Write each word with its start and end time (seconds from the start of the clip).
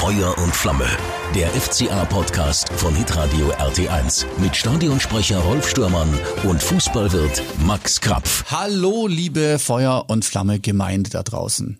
Feuer 0.00 0.34
und 0.38 0.56
Flamme. 0.56 0.88
Der 1.34 1.50
FCA-Podcast 1.50 2.70
von 2.72 2.96
Hitradio 2.96 3.52
RT1 3.52 4.24
mit 4.38 4.56
Stadionsprecher 4.56 5.38
Rolf 5.40 5.68
Stürmann 5.68 6.08
und 6.44 6.62
Fußballwirt 6.62 7.42
Max 7.66 8.00
Krapf. 8.00 8.46
Hallo, 8.50 9.06
liebe 9.06 9.58
Feuer 9.58 10.06
und 10.08 10.24
Flamme 10.24 10.58
Gemeinde 10.58 11.10
da 11.10 11.22
draußen. 11.22 11.78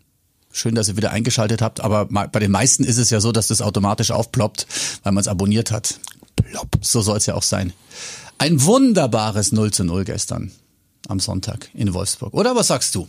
Schön, 0.52 0.74
dass 0.74 0.90
ihr 0.90 0.98
wieder 0.98 1.12
eingeschaltet 1.12 1.62
habt, 1.62 1.80
aber 1.80 2.04
bei 2.04 2.40
den 2.40 2.50
meisten 2.50 2.84
ist 2.84 2.98
es 2.98 3.08
ja 3.08 3.20
so, 3.20 3.32
dass 3.32 3.48
das 3.48 3.62
automatisch 3.62 4.10
aufploppt, 4.10 4.66
weil 5.02 5.12
man 5.12 5.22
es 5.22 5.28
abonniert 5.28 5.70
hat. 5.70 5.98
Plopp, 6.36 6.76
so 6.82 7.00
soll 7.00 7.16
es 7.16 7.24
ja 7.24 7.32
auch 7.32 7.42
sein. 7.42 7.72
Ein 8.36 8.62
wunderbares 8.62 9.52
0 9.52 9.70
zu 9.70 9.82
0 9.82 10.04
gestern 10.04 10.52
am 11.08 11.20
Sonntag 11.20 11.70
in 11.72 11.94
Wolfsburg. 11.94 12.34
Oder 12.34 12.54
was 12.54 12.66
sagst 12.66 12.94
du? 12.94 13.08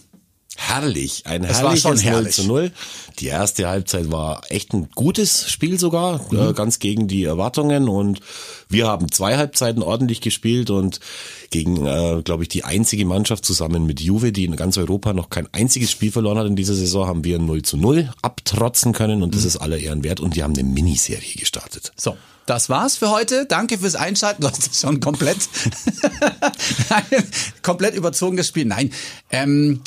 Herrlich. 0.58 1.24
Ein 1.26 1.44
Es 1.44 1.58
war 1.64 1.76
herrliches 1.76 1.82
schon 1.82 1.96
0 1.96 2.04
herrlich. 2.04 2.36
zu 2.36 2.44
0. 2.46 2.72
Die 3.20 3.28
erste 3.28 3.68
Halbzeit 3.68 4.12
war 4.12 4.42
echt 4.50 4.74
ein 4.74 4.90
gutes 4.96 5.50
Spiel 5.50 5.80
sogar, 5.80 6.22
Mhm. 6.32 6.50
äh, 6.50 6.54
ganz 6.54 6.80
gegen 6.80 7.08
die 7.08 7.24
Erwartungen 7.24 7.88
und 7.90 8.20
wir 8.70 8.88
haben 8.88 9.12
zwei 9.12 9.38
Halbzeiten 9.38 9.82
ordentlich 9.84 10.22
gespielt 10.22 10.70
und 10.70 11.00
gegen, 11.50 11.86
äh, 11.86 12.22
glaube 12.24 12.44
ich, 12.44 12.50
die 12.50 12.64
einzige 12.64 13.06
Mannschaft 13.06 13.46
zusammen 13.46 13.86
mit 13.86 14.00
Juve, 14.02 14.32
die 14.32 14.46
in 14.46 14.56
ganz 14.56 14.78
Europa 14.78 15.14
noch 15.14 15.30
kein 15.30 15.48
einziges 15.54 15.92
Spiel 15.92 16.12
verloren 16.12 16.38
hat 16.38 16.48
in 16.48 16.56
dieser 16.56 16.76
Saison, 16.76 17.08
haben 17.08 17.24
wir 17.24 17.40
0 17.40 17.62
zu 17.64 17.78
0 17.78 18.12
abtrotzen 18.22 18.94
können 18.94 19.24
und 19.24 19.36
das 19.36 19.44
ist 19.46 19.58
aller 19.58 19.78
Ehren 19.78 20.04
wert 20.04 20.20
und 20.20 20.36
wir 20.36 20.44
haben 20.44 20.54
eine 20.54 20.64
Miniserie 20.64 21.36
gestartet. 21.38 21.92
So, 21.98 22.18
das 22.46 22.70
war's 22.70 22.98
für 22.98 23.10
heute. 23.10 23.46
Danke 23.46 23.78
fürs 23.78 23.96
Einschalten. 23.96 24.44
Hast 24.46 24.68
es 24.72 24.80
schon 24.82 25.00
komplett, 25.02 25.38
komplett 27.62 27.96
überzogenes 27.96 28.48
Spiel. 28.48 28.66
Nein, 28.66 28.92
ähm, 29.32 29.82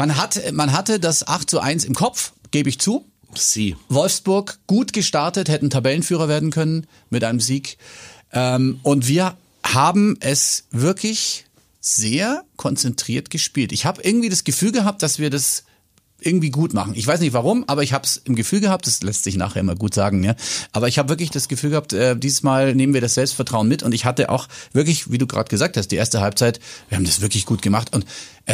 man, 0.00 0.16
hat, 0.16 0.40
man 0.52 0.72
hatte 0.72 0.98
das 0.98 1.28
8 1.28 1.50
zu 1.50 1.60
1 1.60 1.84
im 1.84 1.94
Kopf, 1.94 2.32
gebe 2.52 2.70
ich 2.70 2.78
zu. 2.78 3.04
Sie. 3.34 3.76
Wolfsburg 3.90 4.58
gut 4.66 4.94
gestartet, 4.94 5.50
hätten 5.50 5.68
Tabellenführer 5.68 6.26
werden 6.26 6.50
können 6.50 6.86
mit 7.10 7.22
einem 7.22 7.38
Sieg. 7.38 7.76
Ähm, 8.32 8.80
und 8.82 9.08
wir 9.08 9.36
haben 9.62 10.16
es 10.20 10.64
wirklich 10.70 11.44
sehr 11.80 12.44
konzentriert 12.56 13.28
gespielt. 13.28 13.72
Ich 13.72 13.84
habe 13.84 14.00
irgendwie 14.02 14.30
das 14.30 14.44
Gefühl 14.44 14.72
gehabt, 14.72 15.02
dass 15.02 15.18
wir 15.18 15.28
das 15.28 15.64
irgendwie 16.20 16.50
gut 16.50 16.74
machen. 16.74 16.94
Ich 16.94 17.06
weiß 17.06 17.20
nicht 17.20 17.32
warum, 17.32 17.64
aber 17.66 17.82
ich 17.82 17.92
habe 17.92 18.04
es 18.04 18.18
im 18.18 18.36
Gefühl 18.36 18.60
gehabt, 18.60 18.86
das 18.86 19.02
lässt 19.02 19.24
sich 19.24 19.36
nachher 19.36 19.60
immer 19.60 19.74
gut 19.74 19.94
sagen, 19.94 20.22
ja. 20.22 20.34
Aber 20.72 20.88
ich 20.88 20.98
habe 20.98 21.08
wirklich 21.08 21.30
das 21.30 21.48
Gefühl 21.48 21.70
gehabt, 21.70 21.92
äh, 21.92 22.16
dieses 22.16 22.42
Mal 22.42 22.74
nehmen 22.74 22.94
wir 22.94 23.00
das 23.00 23.14
Selbstvertrauen 23.14 23.68
mit 23.68 23.82
und 23.82 23.92
ich 23.92 24.04
hatte 24.04 24.30
auch 24.30 24.48
wirklich, 24.72 25.10
wie 25.10 25.18
du 25.18 25.26
gerade 25.26 25.48
gesagt 25.48 25.76
hast, 25.76 25.88
die 25.88 25.96
erste 25.96 26.20
Halbzeit, 26.20 26.60
wir 26.88 26.96
haben 26.96 27.04
das 27.04 27.20
wirklich 27.20 27.46
gut 27.46 27.62
gemacht 27.62 27.94
und 27.94 28.04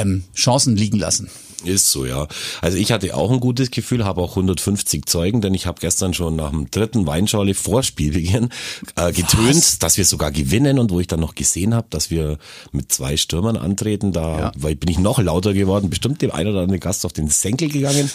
ähm, 0.00 0.25
Chancen 0.34 0.77
liegen 0.77 0.98
lassen. 0.98 1.28
Ist 1.64 1.91
so, 1.91 2.05
ja. 2.05 2.28
Also 2.61 2.77
ich 2.77 2.92
hatte 2.92 3.16
auch 3.16 3.30
ein 3.33 3.41
gutes 3.41 3.70
Gefühl, 3.70 4.05
habe 4.05 4.20
auch 4.20 4.30
150 4.36 5.06
Zeugen, 5.06 5.41
denn 5.41 5.55
ich 5.55 5.66
habe 5.66 5.80
gestern 5.80 6.12
schon 6.12 6.36
nach 6.36 6.50
dem 6.50 6.70
dritten 6.70 7.06
Weinschorle 7.06 7.55
vor 7.55 7.83
Spielbeginn 7.83 8.50
äh, 8.94 9.11
getönt, 9.11 9.56
Was? 9.56 9.78
dass 9.78 9.97
wir 9.97 10.05
sogar 10.05 10.30
gewinnen 10.30 10.78
und 10.78 10.91
wo 10.91 11.00
ich 11.00 11.06
dann 11.06 11.19
noch 11.19 11.34
gesehen 11.34 11.75
habe, 11.75 11.86
dass 11.91 12.11
wir 12.11 12.36
mit 12.72 12.92
zwei 12.92 13.16
Stürmern 13.16 13.56
antreten, 13.56 14.12
da 14.12 14.53
Ja. 14.55 14.69
bin 14.75 14.88
ich 14.88 14.98
noch 14.98 15.19
lauter 15.19 15.55
geworden, 15.55 15.88
bestimmt 15.88 16.20
dem 16.20 16.31
einen 16.31 16.50
oder 16.50 16.60
anderen 16.60 16.78
Gast 16.78 17.06
auf 17.06 17.14
den 17.14 17.28
Senkel 17.28 17.69
gegangen. 17.70 18.10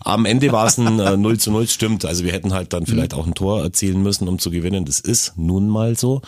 Am 0.00 0.24
Ende 0.26 0.50
war 0.50 0.66
es 0.66 0.76
ein 0.76 0.98
äh, 0.98 1.16
0 1.16 1.38
zu 1.38 1.52
0, 1.52 1.68
stimmt. 1.68 2.04
Also 2.04 2.24
wir 2.24 2.32
hätten 2.32 2.52
halt 2.52 2.72
dann 2.72 2.86
vielleicht 2.86 3.14
auch 3.14 3.26
ein 3.26 3.34
Tor 3.34 3.62
erzielen 3.62 4.02
müssen, 4.02 4.26
um 4.28 4.40
zu 4.40 4.50
gewinnen. 4.50 4.84
Das 4.84 4.98
ist 4.98 5.34
nun 5.36 5.68
mal 5.68 5.96
so. 5.96 6.22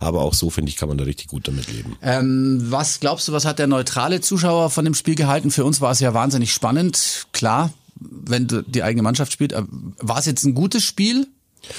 Aber 0.00 0.22
auch 0.22 0.34
so, 0.34 0.50
finde 0.50 0.70
ich, 0.70 0.76
kann 0.76 0.88
man 0.88 0.98
da 0.98 1.04
richtig 1.04 1.28
gut 1.28 1.46
damit 1.46 1.72
leben. 1.72 1.96
Ähm, 2.02 2.66
was 2.68 2.98
glaubst 2.98 3.28
du, 3.28 3.32
was 3.32 3.44
hat 3.44 3.60
der 3.60 3.68
neutrale 3.68 4.20
Zuschauer 4.20 4.39
von 4.40 4.84
dem 4.84 4.94
Spiel 4.94 5.14
gehalten? 5.14 5.50
Für 5.50 5.64
uns 5.64 5.80
war 5.80 5.92
es 5.92 6.00
ja 6.00 6.14
wahnsinnig 6.14 6.52
spannend. 6.52 7.26
Klar, 7.32 7.72
wenn 7.98 8.48
die 8.66 8.82
eigene 8.82 9.02
Mannschaft 9.02 9.32
spielt. 9.32 9.52
äh, 9.52 9.62
War 9.98 10.18
es 10.18 10.26
jetzt 10.26 10.44
ein 10.44 10.54
gutes 10.54 10.84
Spiel 10.84 11.26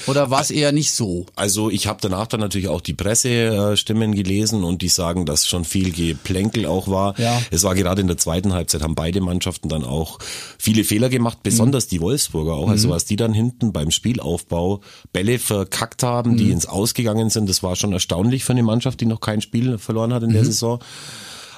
oder 0.06 0.30
war 0.30 0.40
es 0.40 0.50
eher 0.50 0.72
nicht 0.72 0.92
so? 0.92 1.26
Also 1.34 1.70
ich 1.70 1.86
habe 1.86 1.98
danach 2.00 2.26
dann 2.26 2.40
natürlich 2.40 2.68
auch 2.68 2.80
die 2.80 2.94
Pressestimmen 2.94 4.14
gelesen 4.14 4.64
und 4.64 4.82
die 4.82 4.88
sagen, 4.88 5.26
dass 5.26 5.46
schon 5.46 5.64
viel 5.64 5.92
Geplänkel 5.92 6.66
auch 6.66 6.88
war. 6.88 7.18
Ja. 7.18 7.42
Es 7.50 7.64
war 7.64 7.74
gerade 7.74 8.00
in 8.00 8.06
der 8.06 8.16
zweiten 8.16 8.52
Halbzeit, 8.52 8.82
haben 8.82 8.94
beide 8.94 9.20
Mannschaften 9.20 9.68
dann 9.68 9.84
auch 9.84 10.18
viele 10.58 10.84
Fehler 10.84 11.08
gemacht, 11.08 11.38
besonders 11.42 11.88
die 11.88 12.00
Wolfsburger 12.00 12.54
auch. 12.54 12.68
Also 12.68 12.90
was 12.90 13.04
die 13.04 13.16
dann 13.16 13.32
hinten 13.32 13.72
beim 13.72 13.90
Spielaufbau 13.90 14.80
Bälle 15.12 15.38
verkackt 15.38 16.02
haben, 16.02 16.36
die 16.36 16.50
ins 16.50 16.66
Ausgegangen 16.66 17.30
sind, 17.30 17.48
das 17.48 17.62
war 17.62 17.76
schon 17.76 17.92
erstaunlich 17.92 18.44
für 18.44 18.52
eine 18.52 18.62
Mannschaft, 18.62 19.00
die 19.00 19.06
noch 19.06 19.20
kein 19.20 19.40
Spiel 19.40 19.78
verloren 19.78 20.14
hat 20.14 20.22
in 20.22 20.32
der 20.32 20.44
Saison. 20.44 20.78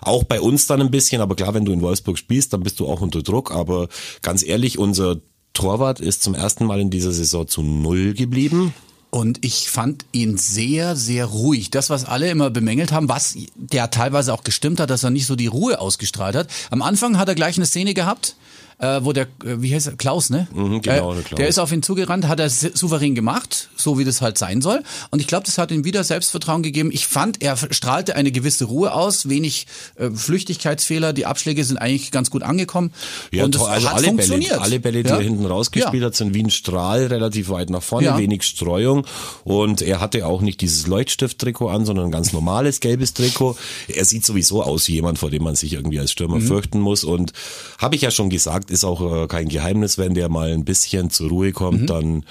Auch 0.04 0.24
bei 0.24 0.40
uns 0.40 0.66
dann 0.66 0.80
ein 0.80 0.90
bisschen, 0.90 1.20
aber 1.20 1.34
klar, 1.34 1.54
wenn 1.54 1.64
du 1.64 1.72
in 1.72 1.80
Wolfsburg 1.80 2.18
spielst, 2.18 2.52
dann 2.52 2.62
bist 2.62 2.80
du 2.80 2.86
auch 2.86 3.00
unter 3.00 3.22
Druck. 3.22 3.50
Aber 3.50 3.88
ganz 4.22 4.42
ehrlich, 4.42 4.78
unser 4.78 5.16
Torwart 5.52 6.00
ist 6.00 6.22
zum 6.22 6.34
ersten 6.34 6.66
Mal 6.66 6.80
in 6.80 6.90
dieser 6.90 7.12
Saison 7.12 7.46
zu 7.46 7.62
Null 7.62 8.14
geblieben. 8.14 8.74
Und 9.10 9.44
ich 9.44 9.70
fand 9.70 10.06
ihn 10.10 10.36
sehr, 10.38 10.96
sehr 10.96 11.26
ruhig. 11.26 11.70
Das, 11.70 11.88
was 11.88 12.04
alle 12.04 12.28
immer 12.28 12.50
bemängelt 12.50 12.90
haben, 12.90 13.08
was 13.08 13.36
der 13.54 13.90
teilweise 13.90 14.34
auch 14.34 14.42
gestimmt 14.42 14.80
hat, 14.80 14.90
dass 14.90 15.04
er 15.04 15.10
nicht 15.10 15.26
so 15.26 15.36
die 15.36 15.46
Ruhe 15.46 15.80
ausgestrahlt 15.80 16.34
hat. 16.34 16.48
Am 16.70 16.82
Anfang 16.82 17.16
hat 17.16 17.28
er 17.28 17.36
gleich 17.36 17.56
eine 17.56 17.66
Szene 17.66 17.94
gehabt, 17.94 18.34
äh, 18.78 19.00
wo 19.02 19.12
der, 19.12 19.24
äh, 19.44 19.60
wie 19.62 19.74
heißt 19.74 19.86
er, 19.86 19.96
Klaus, 19.96 20.30
ne? 20.30 20.46
Mhm, 20.54 20.82
genau, 20.82 21.12
äh, 21.12 21.14
der 21.16 21.24
Klaus. 21.24 21.36
Der 21.38 21.48
ist 21.48 21.58
auf 21.58 21.72
ihn 21.72 21.82
zugerannt, 21.82 22.26
hat 22.28 22.40
er 22.40 22.48
souverän 22.50 23.14
gemacht, 23.14 23.68
so 23.76 23.98
wie 23.98 24.04
das 24.04 24.20
halt 24.20 24.38
sein 24.38 24.60
soll. 24.62 24.82
Und 25.10 25.20
ich 25.20 25.26
glaube, 25.26 25.44
das 25.46 25.58
hat 25.58 25.70
ihm 25.70 25.84
wieder 25.84 26.04
Selbstvertrauen 26.04 26.62
gegeben. 26.62 26.90
Ich 26.92 27.06
fand, 27.06 27.42
er 27.42 27.56
strahlte 27.56 28.16
eine 28.16 28.32
gewisse 28.32 28.64
Ruhe 28.66 28.92
aus, 28.92 29.28
wenig 29.28 29.66
äh, 29.96 30.10
Flüchtigkeitsfehler, 30.10 31.12
die 31.12 31.26
Abschläge 31.26 31.64
sind 31.64 31.78
eigentlich 31.78 32.10
ganz 32.10 32.30
gut 32.30 32.42
angekommen. 32.42 32.92
Ja, 33.32 33.44
und 33.44 33.52
toll. 33.54 33.68
also 33.68 33.88
hat 33.88 33.94
alle 33.94 34.02
Bälle, 34.06 34.08
funktioniert. 34.16 34.58
alle 34.60 34.80
Bälle, 34.80 35.02
die 35.02 35.08
Ja. 35.08 35.16
er 35.16 35.22
hinten 35.22 35.46
rausgespielt 35.46 36.02
Ja. 36.02 36.06
hat, 36.06 36.16
sind 36.16 36.34
wie 36.34 36.42
ein 36.42 36.50
Strahl 36.50 37.06
relativ 37.06 37.48
weit 37.48 37.70
nach 37.70 37.82
vorne, 37.82 38.06
Ja. 38.06 38.18
wenig 38.18 38.42
Streuung 38.42 39.06
und 39.44 39.82
er 39.82 40.00
hatte 40.00 40.26
auch 40.26 40.40
nicht 40.40 40.60
dieses 40.60 40.86
Leuchtstift-Trikot 40.86 41.68
an, 41.68 41.84
sondern 41.86 42.06
ein 42.06 42.10
ganz 42.12 42.32
normales 42.32 42.80
gelbes 42.80 43.14
Trikot. 43.14 43.56
Er 43.88 44.04
sieht 44.04 44.24
sowieso 44.26 44.62
aus 44.62 44.88
wie 44.88 44.92
jemand, 44.94 45.18
vor 45.18 45.30
dem 45.30 45.42
man 45.42 45.54
sich 45.54 45.72
irgendwie 45.72 45.98
als 46.00 46.10
Stürmer 46.12 46.36
Mhm. 46.36 46.46
fürchten 46.46 46.80
muss 46.80 47.04
und 47.04 47.32
habe 47.78 47.94
ich 47.96 48.02
ja 48.02 48.10
schon 48.10 48.30
gesagt, 48.30 48.70
ist 48.74 48.84
auch 48.84 49.22
äh, 49.24 49.26
kein 49.28 49.48
Geheimnis, 49.48 49.96
wenn 49.96 50.12
der 50.14 50.28
mal 50.28 50.52
ein 50.52 50.64
bisschen 50.64 51.08
zur 51.08 51.30
Ruhe 51.30 51.52
kommt, 51.52 51.82
Mhm. 51.82 51.86
dann 51.86 52.24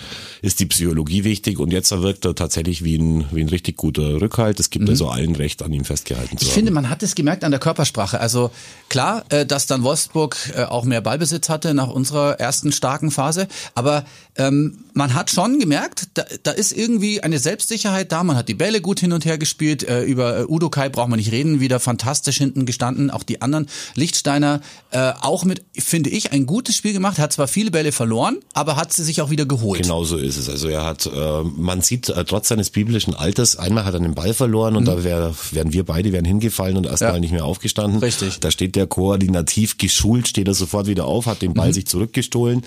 ist 0.44 0.60
die 0.60 0.66
Psychologie 0.68 1.24
wichtig 1.24 1.58
und 1.60 1.72
jetzt 1.74 1.90
wirkt 1.92 2.26
er 2.26 2.36
tatsächlich 2.36 2.84
wie 2.84 2.98
ein, 2.98 3.26
wie 3.32 3.42
ein 3.42 3.50
richtig 3.50 3.78
guter 3.78 4.22
Rückhalt. 4.22 4.60
Es 4.60 4.70
gibt 4.70 4.88
also 4.90 5.08
allen 5.10 5.36
Recht, 5.36 5.64
an 5.64 5.74
ihm 5.74 5.86
festgehalten 5.86 6.38
zu 6.38 6.44
Mhm. 6.44 6.48
Ich 6.48 6.48
haben. 6.50 6.56
finde, 6.56 6.72
man 6.72 6.90
hat 6.90 7.02
es 7.02 7.16
gemerkt 7.16 7.44
an 7.44 7.52
der 7.52 7.60
Körpersprache. 7.60 8.20
Also 8.20 8.52
klar, 8.90 9.24
äh, 9.30 9.46
dass 9.46 9.66
dann 9.66 9.84
Wolfsburg 9.84 10.36
äh, 10.56 10.64
auch 10.66 10.84
mehr 10.84 11.02
Ballbesitz 11.02 11.50
hatte 11.50 11.74
nach 11.74 11.88
unserer 11.90 12.40
ersten 12.40 12.72
starken 12.72 13.10
Phase, 13.10 13.48
aber 13.74 14.06
ähm, 14.36 14.80
man 14.94 15.14
hat 15.14 15.30
schon 15.32 15.60
gemerkt, 15.60 16.08
da, 16.16 16.24
da 16.44 16.52
ist 16.52 16.72
irgendwie 16.72 17.22
eine 17.22 17.40
Selbstsicherheit 17.40 18.12
da. 18.12 18.24
Man 18.24 18.36
hat 18.36 18.48
die 18.50 18.54
Bälle 18.56 18.82
gut 18.82 19.00
hin 19.00 19.12
und 19.14 19.26
her 19.26 19.38
gespielt. 19.38 19.84
Äh, 19.84 20.04
über 20.04 20.40
äh, 20.40 20.46
Udo 20.48 20.70
Kai 20.70 20.90
braucht 20.90 21.10
man 21.10 21.18
nicht 21.20 21.32
reden, 21.32 21.60
wieder 21.60 21.80
fantastisch 21.80 22.38
hinten 22.38 22.66
gestanden. 22.66 23.12
Auch 23.12 23.24
die 23.24 23.42
anderen 23.42 23.68
Lichtsteiner 23.96 24.62
äh, 24.92 25.12
auch 25.22 25.46
mit, 25.46 25.64
finde 25.78 26.10
ich, 26.10 26.32
ein 26.32 26.46
gutes 26.46 26.76
Spiel 26.76 26.94
gemacht. 26.94 27.20
Hat 27.20 27.34
zwar 27.34 27.48
viele 27.48 27.72
Bälle 27.72 27.92
verloren, 27.92 28.38
aber 28.54 28.76
hat 28.76 28.92
sie 28.94 29.04
sich 29.04 29.22
auch 29.22 29.30
wieder 29.30 29.46
geholt. 29.46 29.82
Genau 29.84 30.04
so 30.04 30.18
ist 30.18 30.38
es. 30.38 30.50
Also 30.50 30.68
er 30.68 30.84
hat, 30.86 31.06
äh, 31.06 31.44
man 31.44 31.82
sieht 31.82 32.10
äh, 32.10 32.26
trotz 32.26 32.48
seines 32.48 32.70
biblischen 32.70 33.14
Alters, 33.16 33.56
einmal 33.58 33.86
hat 33.86 33.94
er 33.94 34.00
den 34.00 34.16
Ball 34.16 34.34
verloren 34.34 34.76
und 34.76 34.86
da 34.86 35.04
wär, 35.04 35.34
wären 35.52 35.74
wir 35.74 35.86
beide 35.86 36.12
wären 36.12 36.26
hingefallen 36.26 36.78
und 36.78 36.86
erstmal 36.86 37.12
Mhm. 37.12 37.16
Ja. 37.16 37.20
nicht 37.22 37.32
mehr 37.34 37.46
aufgestanden. 37.46 38.00
Richtig. 38.00 38.40
Da 38.40 38.50
steht 38.52 38.76
der 38.76 38.88
koordinativ 38.88 39.78
geschult, 39.78 40.28
steht 40.28 40.48
er 40.48 40.54
sofort 40.54 40.88
wieder 40.88 41.06
auf, 41.06 41.26
hat 41.28 41.42
den 41.42 41.54
Ball 41.54 41.70
Mhm. 41.70 41.74
sich 41.74 41.86
zurückgestohlen. 41.88 42.64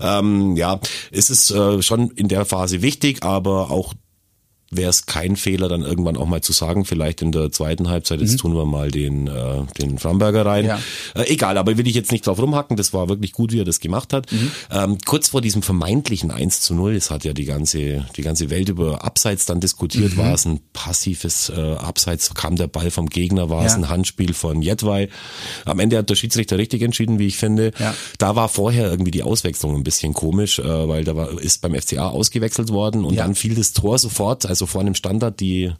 Ähm, 0.00 0.56
ja, 0.56 0.80
es 1.10 1.30
ist 1.30 1.50
äh, 1.50 1.82
schon 1.82 2.10
in 2.10 2.28
der 2.28 2.44
Phase 2.44 2.82
wichtig, 2.82 3.22
aber 3.22 3.70
auch 3.70 3.94
wäre 4.70 4.90
es 4.90 5.06
kein 5.06 5.36
Fehler, 5.36 5.68
dann 5.68 5.82
irgendwann 5.82 6.16
auch 6.16 6.26
mal 6.26 6.40
zu 6.40 6.52
sagen, 6.52 6.84
vielleicht 6.84 7.22
in 7.22 7.30
der 7.32 7.52
zweiten 7.52 7.88
Halbzeit, 7.88 8.20
jetzt 8.20 8.38
tun 8.38 8.54
wir 8.56 8.64
mal 8.64 8.90
den, 8.90 9.26
äh, 9.28 9.62
den 9.78 9.98
Framberger 9.98 10.44
rein. 10.44 10.64
Mhm. 10.64 10.68
Ja. 10.68 10.78
Äh, 11.14 11.32
egal, 11.32 11.58
aber 11.58 11.76
will 11.78 11.86
ich 11.86 11.94
jetzt 11.94 12.10
nicht 12.12 12.26
drauf 12.26 12.38
rumhacken, 12.40 12.76
das 12.76 12.92
war 12.92 13.08
wirklich 13.08 13.32
gut, 13.32 13.52
wie 13.52 13.60
er 13.60 13.64
das 13.64 13.78
gemacht 13.80 14.12
hat. 14.12 14.32
Mhm. 14.32 14.50
Ähm, 14.70 14.98
kurz 15.04 15.28
vor 15.28 15.40
diesem 15.40 15.62
vermeintlichen 15.62 16.30
1 16.30 16.60
zu 16.60 16.74
0, 16.74 16.94
es 16.96 17.10
hat 17.10 17.24
ja 17.24 17.32
die 17.32 17.44
ganze, 17.44 18.04
die 18.16 18.22
ganze 18.22 18.50
Welt 18.50 18.68
über 18.68 19.04
Abseits 19.04 19.46
dann 19.46 19.60
diskutiert, 19.60 20.14
Mhm. 20.14 20.18
war 20.18 20.34
es 20.34 20.44
ein 20.44 20.60
passives 20.72 21.50
äh, 21.50 21.60
Abseits, 21.74 22.34
kam 22.34 22.56
der 22.56 22.66
Ball 22.66 22.90
vom 22.90 23.08
Gegner, 23.08 23.50
war 23.50 23.64
es 23.64 23.72
Ja. 23.72 23.78
ein 23.78 23.88
Handspiel 23.88 24.34
von 24.34 24.60
Jedwai. 24.62 25.08
Am 25.64 25.78
Ende 25.78 25.98
hat 25.98 26.10
der 26.10 26.14
Schiedsrichter 26.16 26.58
richtig 26.58 26.82
entschieden, 26.82 27.18
wie 27.18 27.26
ich 27.26 27.36
finde. 27.36 27.70
Ja. 27.78 27.94
Da 28.18 28.34
war 28.36 28.48
vorher 28.48 28.90
irgendwie 28.90 29.10
die 29.12 29.22
Auswechslung 29.22 29.74
ein 29.76 29.84
bisschen 29.84 30.14
komisch, 30.14 30.58
äh, 30.58 30.88
weil 30.88 31.04
da 31.04 31.14
war, 31.16 31.30
ist 31.40 31.60
beim 31.62 31.74
FCA 31.74 32.08
ausgewechselt 32.08 32.70
worden 32.70 33.04
und 33.04 33.16
dann 33.16 33.34
fiel 33.34 33.54
das 33.54 33.72
Tor 33.72 33.98
sofort, 33.98 34.46
also 34.46 34.63
vor 34.66 34.80
einem 34.80 34.94
Standard 34.94 35.40
die 35.40 35.72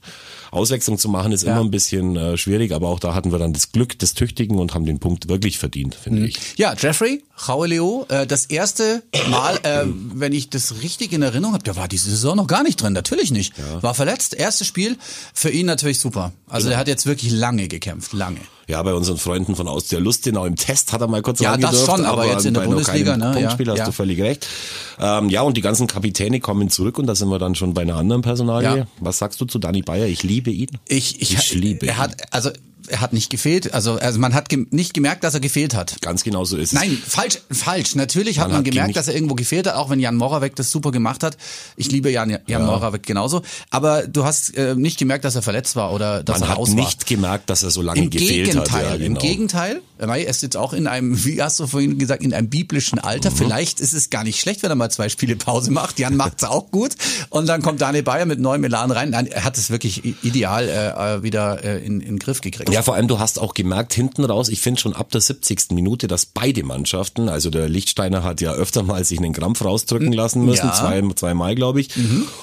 Auswechslung 0.50 0.98
zu 0.98 1.08
machen, 1.08 1.32
ist 1.32 1.42
Ja. 1.42 1.52
immer 1.52 1.60
ein 1.62 1.70
bisschen 1.70 2.16
äh, 2.16 2.36
schwierig, 2.36 2.72
aber 2.72 2.88
auch 2.88 3.00
da 3.00 3.14
hatten 3.14 3.32
wir 3.32 3.38
dann 3.38 3.52
das 3.52 3.72
Glück 3.72 3.98
des 3.98 4.14
Tüchtigen 4.14 4.58
und 4.58 4.75
haben 4.75 4.86
den 4.86 5.00
Punkt 5.00 5.28
wirklich 5.28 5.58
verdient, 5.58 5.94
finde 5.94 6.20
Mhm. 6.20 6.26
ich. 6.26 6.38
Ja, 6.56 6.75
Jeffrey, 6.78 7.22
Rauleo, 7.48 8.06
äh, 8.08 8.26
das 8.26 8.46
erste 8.46 9.02
Mal, 9.28 9.56
äh, 9.64 9.84
wenn 10.14 10.32
ich 10.32 10.50
das 10.50 10.82
richtig 10.82 11.12
in 11.12 11.22
Erinnerung 11.22 11.54
habe, 11.54 11.64
der 11.64 11.76
war 11.76 11.88
diese 11.88 12.10
Saison 12.10 12.36
noch 12.36 12.46
gar 12.46 12.62
nicht 12.62 12.81
drin, 12.81 12.92
natürlich 12.92 13.31
nicht. 13.32 13.54
War 13.81 13.94
verletzt, 13.94 14.34
erstes 14.34 14.66
Spiel, 14.66 14.96
für 15.32 15.50
ihn 15.50 15.66
natürlich 15.66 15.98
super. 15.98 16.32
Also 16.48 16.69
der 16.69 16.78
hat 16.78 16.86
jetzt 16.88 17.06
wirklich 17.06 17.32
lange 17.32 17.66
gekämpft, 17.69 18.12
lange. 18.12 18.38
Ja, 18.66 18.82
bei 18.82 18.94
unseren 18.94 19.19
Freunden 19.19 19.56
von 19.56 19.69
Austria 19.69 19.98
Lustenau 19.98 20.46
im 20.46 20.56
Test 20.56 20.92
hat 20.92 21.00
er 21.02 21.06
mal 21.08 21.20
kurz 21.20 21.40
Ja, 21.40 21.56
das 21.58 21.84
schon, 21.84 22.06
aber 22.06 22.26
jetzt 22.26 22.46
in 22.46 22.54
der 22.54 22.62
Bundesliga, 22.62 23.14
ne? 23.16 23.32
Punktspiel 23.34 23.66
Ja, 23.66 23.72
hast 23.72 23.78
ja. 23.81 23.84
du 23.86 23.92
völlig 23.92 24.19
recht. 24.22 24.46
Ähm, 24.99 25.29
ja, 25.29 25.43
und 25.43 25.56
die 25.56 25.61
ganzen 25.61 25.87
Kapitäne 25.87 26.41
kommen 26.41 26.70
zurück 26.70 26.99
und 26.99 27.06
da 27.06 27.14
sind 27.14 27.29
wir 27.29 27.38
dann 27.38 27.55
schon 27.55 27.75
bei 27.75 27.82
einer 27.82 27.96
anderen 27.96 28.23
Personalie. 28.23 28.76
Ja. 28.79 28.87
Was 29.00 29.19
sagst 29.19 29.41
du 29.41 29.44
zu 29.44 29.58
Dani 29.58 29.82
Bayer? 29.82 30.06
Ich 30.06 30.23
liebe 30.23 30.50
ihn. 30.50 30.70
Ich, 30.88 31.20
ich, 31.20 31.35
Ich 31.35 31.55
liebe 31.55 31.87
Er 31.87 31.99
hat, 31.99 32.32
also, 32.32 32.50
er 32.88 33.00
hat 33.00 33.12
nicht 33.12 33.31
gefehlt. 33.31 33.72
Also, 33.75 33.94
also 33.94 34.19
man 34.19 34.34
hat 34.34 34.48
gem 34.48 34.66
nicht 34.70 34.94
gemerkt, 34.94 35.25
dass 35.25 35.34
er 35.34 35.40
gefehlt 35.40 35.75
hat. 35.75 36.00
Ganz 36.00 36.25
genau 36.25 36.44
so 36.44 36.56
ist 36.56 36.72
es. 36.72 36.78
Nein, 36.78 36.96
falsch, 37.06 37.38
falsch. 37.50 37.94
Natürlich 37.94 38.38
hat 38.38 38.48
Man 38.48 38.58
man, 38.58 38.64
hat 38.64 38.72
gemerkt, 38.72 38.96
dass 38.96 39.08
er 39.08 39.14
irgendwo 39.14 39.34
gefehlt 39.34 39.66
hat, 39.66 39.75
auch 39.75 39.90
wenn 39.90 40.00
Jan 40.00 40.16
Moravec 40.16 40.54
das 40.56 40.70
super 40.70 40.90
gemacht 40.90 41.22
hat. 41.22 41.36
Ich 41.76 41.90
liebe 41.90 42.10
Jan, 42.10 42.38
Jan 42.46 42.66
Moravec 42.66 43.02
genauso. 43.04 43.42
Aber 43.70 44.06
du 44.06 44.25
hast 44.25 44.56
äh, 44.56 44.75
nicht 44.75 44.98
gemerkt, 44.98 45.25
dass 45.25 45.34
er 45.34 45.42
verletzt 45.42 45.76
war 45.76 45.92
oder 45.92 46.22
dass 46.22 46.40
Man 46.40 46.48
er 46.48 46.52
hat 46.52 46.58
raus 46.58 46.70
war. 46.70 46.76
nicht 46.76 47.06
gemerkt, 47.06 47.50
dass 47.50 47.62
er 47.62 47.70
so 47.70 47.82
lange 47.82 48.00
Im 48.02 48.10
gefehlt 48.10 48.46
Gegenteil, 48.50 48.84
hat. 48.84 48.90
Ja, 48.92 48.96
genau. 48.96 49.06
im 49.06 49.19
Gegenteil. 49.19 49.81
Er 49.98 50.26
ist 50.28 50.42
jetzt 50.42 50.56
auch 50.56 50.72
in 50.72 50.86
einem, 50.86 51.25
wie 51.25 51.40
hast 51.42 51.60
du 51.60 51.66
vorhin 51.66 51.98
gesagt, 51.98 52.22
in 52.22 52.34
einem 52.34 52.48
biblischen 52.50 52.98
Alter. 52.98 53.31
Mhm. 53.31 53.36
Vielleicht 53.36 53.81
ist 53.81 53.92
es 53.92 54.10
gar 54.10 54.25
nicht 54.25 54.40
schlecht, 54.40 54.62
wenn 54.62 54.70
er 54.70 54.75
mal 54.76 54.90
zwei 54.90 55.08
Spiele 55.08 55.36
Pause 55.36 55.70
macht. 55.70 55.98
Jan 55.98 56.16
macht's 56.16 56.44
auch 56.44 56.70
gut. 56.70 56.94
Und 57.31 57.48
dann 57.48 57.62
kommt 57.62 57.81
Daniel 57.81 58.02
Bayer 58.02 58.26
mit 58.26 58.40
neuem 58.40 58.64
Elan 58.64 58.90
rein. 58.90 59.10
Nein, 59.10 59.26
er 59.26 59.44
hat 59.44 59.56
es 59.56 59.70
wirklich 59.70 60.02
ideal 60.25 60.69
äh, 60.69 61.22
wieder 61.22 61.62
äh, 61.64 61.78
in, 61.78 62.00
in 62.00 62.14
den 62.14 62.19
Griff 62.19 62.40
gekriegt. 62.40 62.74
Ja, 62.75 62.82
vor 62.82 62.94
allem, 62.94 63.09
du 63.09 63.19
hast 63.19 63.38
auch 63.38 63.55
gemerkt, 63.55 63.94
hinten 63.94 64.25
raus, 64.25 64.49
ich 64.49 64.61
finde 64.61 64.81
schon 64.81 64.94
ab 64.94 65.11
der 65.11 65.21
70. 65.21 65.71
Minute, 65.71 66.09
dass 66.09 66.26
beide 66.26 66.62
Mannschaften, 66.65 67.29
also 67.29 67.49
der 67.50 67.69
Lichtsteiner 67.69 68.23
hat 68.25 68.41
ja 68.41 68.53
öfter 68.53 68.82
mal 68.82 69.05
sich 69.05 69.19
einen 69.19 69.32
Krampf 69.32 69.65
rausdrücken 69.65 70.12
lassen 70.12 70.44
müssen, 70.44 70.67
Ja. 70.67 70.73
zwei, 70.75 71.03
zweimal, 71.15 71.55
glaube 71.55 71.81
ich. 71.81 71.91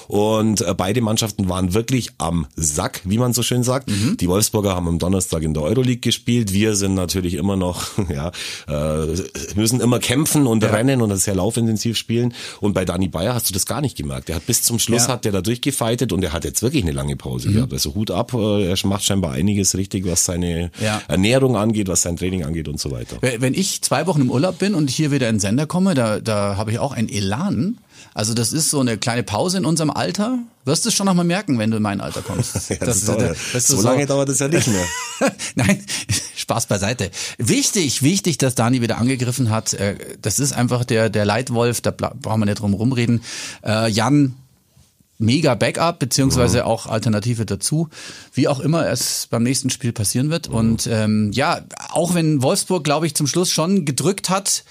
Und 0.08 0.60
äh, 0.62 0.74
beide 0.76 1.00
Mannschaften 1.00 1.48
waren 1.48 1.74
wirklich 1.74 2.10
am 2.18 2.46
Sack, 2.56 3.00
wie 3.04 3.18
man 3.18 3.32
so 3.32 3.42
schön 3.42 3.62
sagt. 3.62 3.90
Die 4.20 4.28
Wolfsburger 4.28 4.74
haben 4.74 4.88
am 4.88 4.98
Donnerstag 4.98 5.42
in 5.42 5.54
der 5.54 5.62
Euroleague 5.62 6.00
gespielt. 6.00 6.52
Wir 6.52 6.76
sind 6.76 6.94
natürlich 6.94 7.34
immer 7.34 7.56
noch, 7.56 7.84
ja, 8.08 8.30
äh, 8.68 9.06
müssen 9.54 9.80
immer 9.80 9.98
kämpfen 9.98 10.46
und 10.46 10.64
rennen 10.64 11.02
und 11.02 11.14
sehr 11.16 11.34
laufintensiv 11.34 11.96
spielen. 11.96 12.34
Und 12.60 12.72
bei 12.72 12.84
Dani 12.84 13.08
Bayer 13.08 13.34
hast 13.34 13.50
du 13.50 13.54
das 13.54 13.66
gar 13.66 13.80
nicht 13.80 13.96
gemerkt. 13.96 14.30
Er 14.30 14.36
hat 14.36 14.46
bis 14.46 14.62
zum 14.62 14.78
Schluss 14.78 15.02
Ja. 15.02 15.08
Mhm. 15.08 15.12
hat 15.12 15.24
der 15.26 15.32
da 15.32 15.40
durchgefeitet 15.42 16.12
und 16.12 16.22
er 16.24 16.32
hat 16.32 16.44
jetzt 16.44 16.62
wirklich 16.62 16.82
eine 16.82 16.92
lange 16.92 17.16
Pause 17.16 17.50
gehabt. 17.52 17.72
Also 17.72 17.94
Hut 17.94 18.10
ab, 18.10 18.32
äh, 18.34 18.66
er 18.70 18.76
macht 18.86 19.04
scheinbar 19.04 19.32
einiges 19.32 19.74
richtig, 19.76 20.06
was 20.06 20.21
seine 20.24 20.70
Ja. 20.80 21.02
Ernährung 21.08 21.56
angeht, 21.56 21.88
was 21.88 22.02
sein 22.02 22.16
Training 22.16 22.44
angeht 22.44 22.68
und 22.68 22.80
so 22.80 22.90
weiter. 22.90 23.16
Wenn 23.20 23.54
ich 23.54 23.82
zwei 23.82 24.06
Wochen 24.06 24.20
im 24.22 24.30
Urlaub 24.30 24.58
bin 24.58 24.74
und 24.74 24.90
hier 24.90 25.10
wieder 25.10 25.28
in 25.28 25.36
den 25.36 25.40
Sender 25.40 25.66
komme, 25.66 25.94
da, 25.94 26.20
da 26.20 26.56
habe 26.56 26.70
ich 26.72 26.78
auch 26.78 26.92
ein 26.92 27.08
Elan. 27.08 27.78
Also 28.14 28.34
das 28.34 28.52
ist 28.52 28.68
so 28.68 28.80
eine 28.80 28.98
kleine 28.98 29.22
Pause 29.22 29.58
in 29.58 29.64
unserem 29.64 29.90
Alter. 29.90 30.38
Wirst 30.64 30.84
du 30.84 30.90
es 30.90 30.94
schon 30.94 31.06
noch 31.06 31.14
mal 31.14 31.24
merken, 31.24 31.58
wenn 31.58 31.70
du 31.70 31.78
in 31.78 31.82
mein 31.82 32.00
Alter 32.00 32.20
kommst. 32.20 32.54
Ja, 32.70 32.76
das 32.76 32.96
ist- 32.98 33.08
dauert- 33.08 33.30
das 33.30 33.54
ist 33.54 33.68
so 33.68 33.80
lange 33.80 34.06
dauert 34.06 34.28
es 34.28 34.38
ja 34.38 34.48
nicht 34.48 34.66
mehr. 34.68 34.84
Nein, 35.54 35.82
Spaß 36.36 36.66
beiseite. 36.66 37.10
Wichtig, 37.38 38.02
wichtig, 38.02 38.38
dass 38.38 38.54
Dani 38.54 38.82
wieder 38.82 38.98
angegriffen 38.98 39.50
hat. 39.50 39.72
Äh, 39.74 39.96
Das 40.20 40.38
ist 40.38 40.52
einfach 40.52 40.84
der, 40.84 41.08
der 41.10 41.24
Leitwolf, 41.24 41.80
da 41.80 41.90
brauchen 41.90 42.40
wir 42.40 42.46
nicht 42.46 42.60
drum 42.60 42.74
rumreden. 42.74 43.22
Äh, 43.64 43.88
Jan, 43.90 44.34
mega 45.22 45.54
Backup, 45.54 45.98
beziehungsweise 45.98 46.66
auch 46.66 46.86
Alternative 46.86 47.46
dazu. 47.46 47.88
Wie 48.34 48.48
auch 48.48 48.60
immer 48.60 48.88
es 48.88 49.28
beim 49.30 49.42
nächsten 49.42 49.70
Spiel 49.70 49.92
passieren 49.92 50.30
wird. 50.30 50.48
Und 50.48 50.86
ähm, 50.86 51.32
ja, 51.32 51.62
auch 51.90 52.14
wenn 52.14 52.42
Wolfsburg, 52.42 52.84
glaube 52.84 53.06
ich, 53.06 53.14
zum 53.14 53.26
Schluss 53.26 53.50
schon 53.50 53.84
gedrückt 53.84 54.28
hat, 54.28 54.64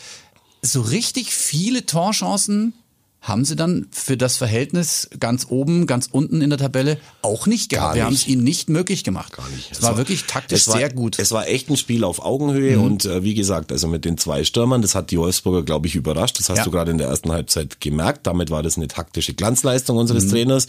so 0.62 0.82
richtig 0.82 1.34
viele 1.34 1.86
Torchancen 1.86 2.74
haben 3.22 3.46
sie 3.46 3.56
dann 3.56 3.86
für 3.92 4.18
das 4.18 4.38
Verhältnis 4.38 5.08
ganz 5.20 5.46
oben, 5.48 5.86
ganz 5.86 6.10
unten 6.12 6.42
in 6.42 6.50
der 6.50 6.58
Tabelle 6.58 6.98
auch 7.22 7.46
nicht 7.46 7.70
gehabt. 7.70 7.90
Gar 7.90 7.96
Wir 7.96 8.06
haben 8.06 8.16
es 8.16 8.26
ihnen 8.28 8.44
nicht 8.44 8.68
möglich 8.68 9.04
gemacht. 9.04 9.34
Gar 9.34 9.48
nicht. 9.50 9.72
Es 9.72 9.84
war 9.84 9.96
wirklich 9.98 10.24
taktisch 10.26 10.62
es 10.62 10.68
war, 10.68 10.78
sehr 10.78 10.92
gut. 10.92 11.20
Mhm. 11.20 11.22
Es 11.22 11.32
war 11.32 11.48
echt 11.48 11.70
ein 11.70 11.78
Spiel 11.78 12.04
auf 12.04 12.26
Augenhöhe 12.26 12.80
und 12.80 13.06
äh, 13.06 13.24
wie 13.24 13.36
gesagt, 13.36 13.72
also 13.72 13.88
mit 13.88 14.06
den 14.06 14.18
zwei 14.18 14.44
Stürmern, 14.44 14.82
das 14.82 14.96
hat 14.96 15.12
die 15.12 15.20
Wolfsburger, 15.20 15.62
glaube 15.62 15.86
ich, 15.86 15.94
überrascht. 15.96 16.40
Das 16.40 16.50
hast 16.50 16.58
Ja. 16.60 16.64
du 16.64 16.72
gerade 16.72 16.90
in 16.90 16.98
der 16.98 17.10
ersten 17.10 17.32
Halbzeit 17.32 17.80
gemerkt. 17.80 18.26
Damit 18.26 18.50
war 18.50 18.64
das 18.64 18.78
eine 18.78 18.88
taktische 18.88 19.36
Glanzleistung 19.36 19.98
unseres 19.98 20.26
Mhm. 20.26 20.30
Trainers. 20.32 20.66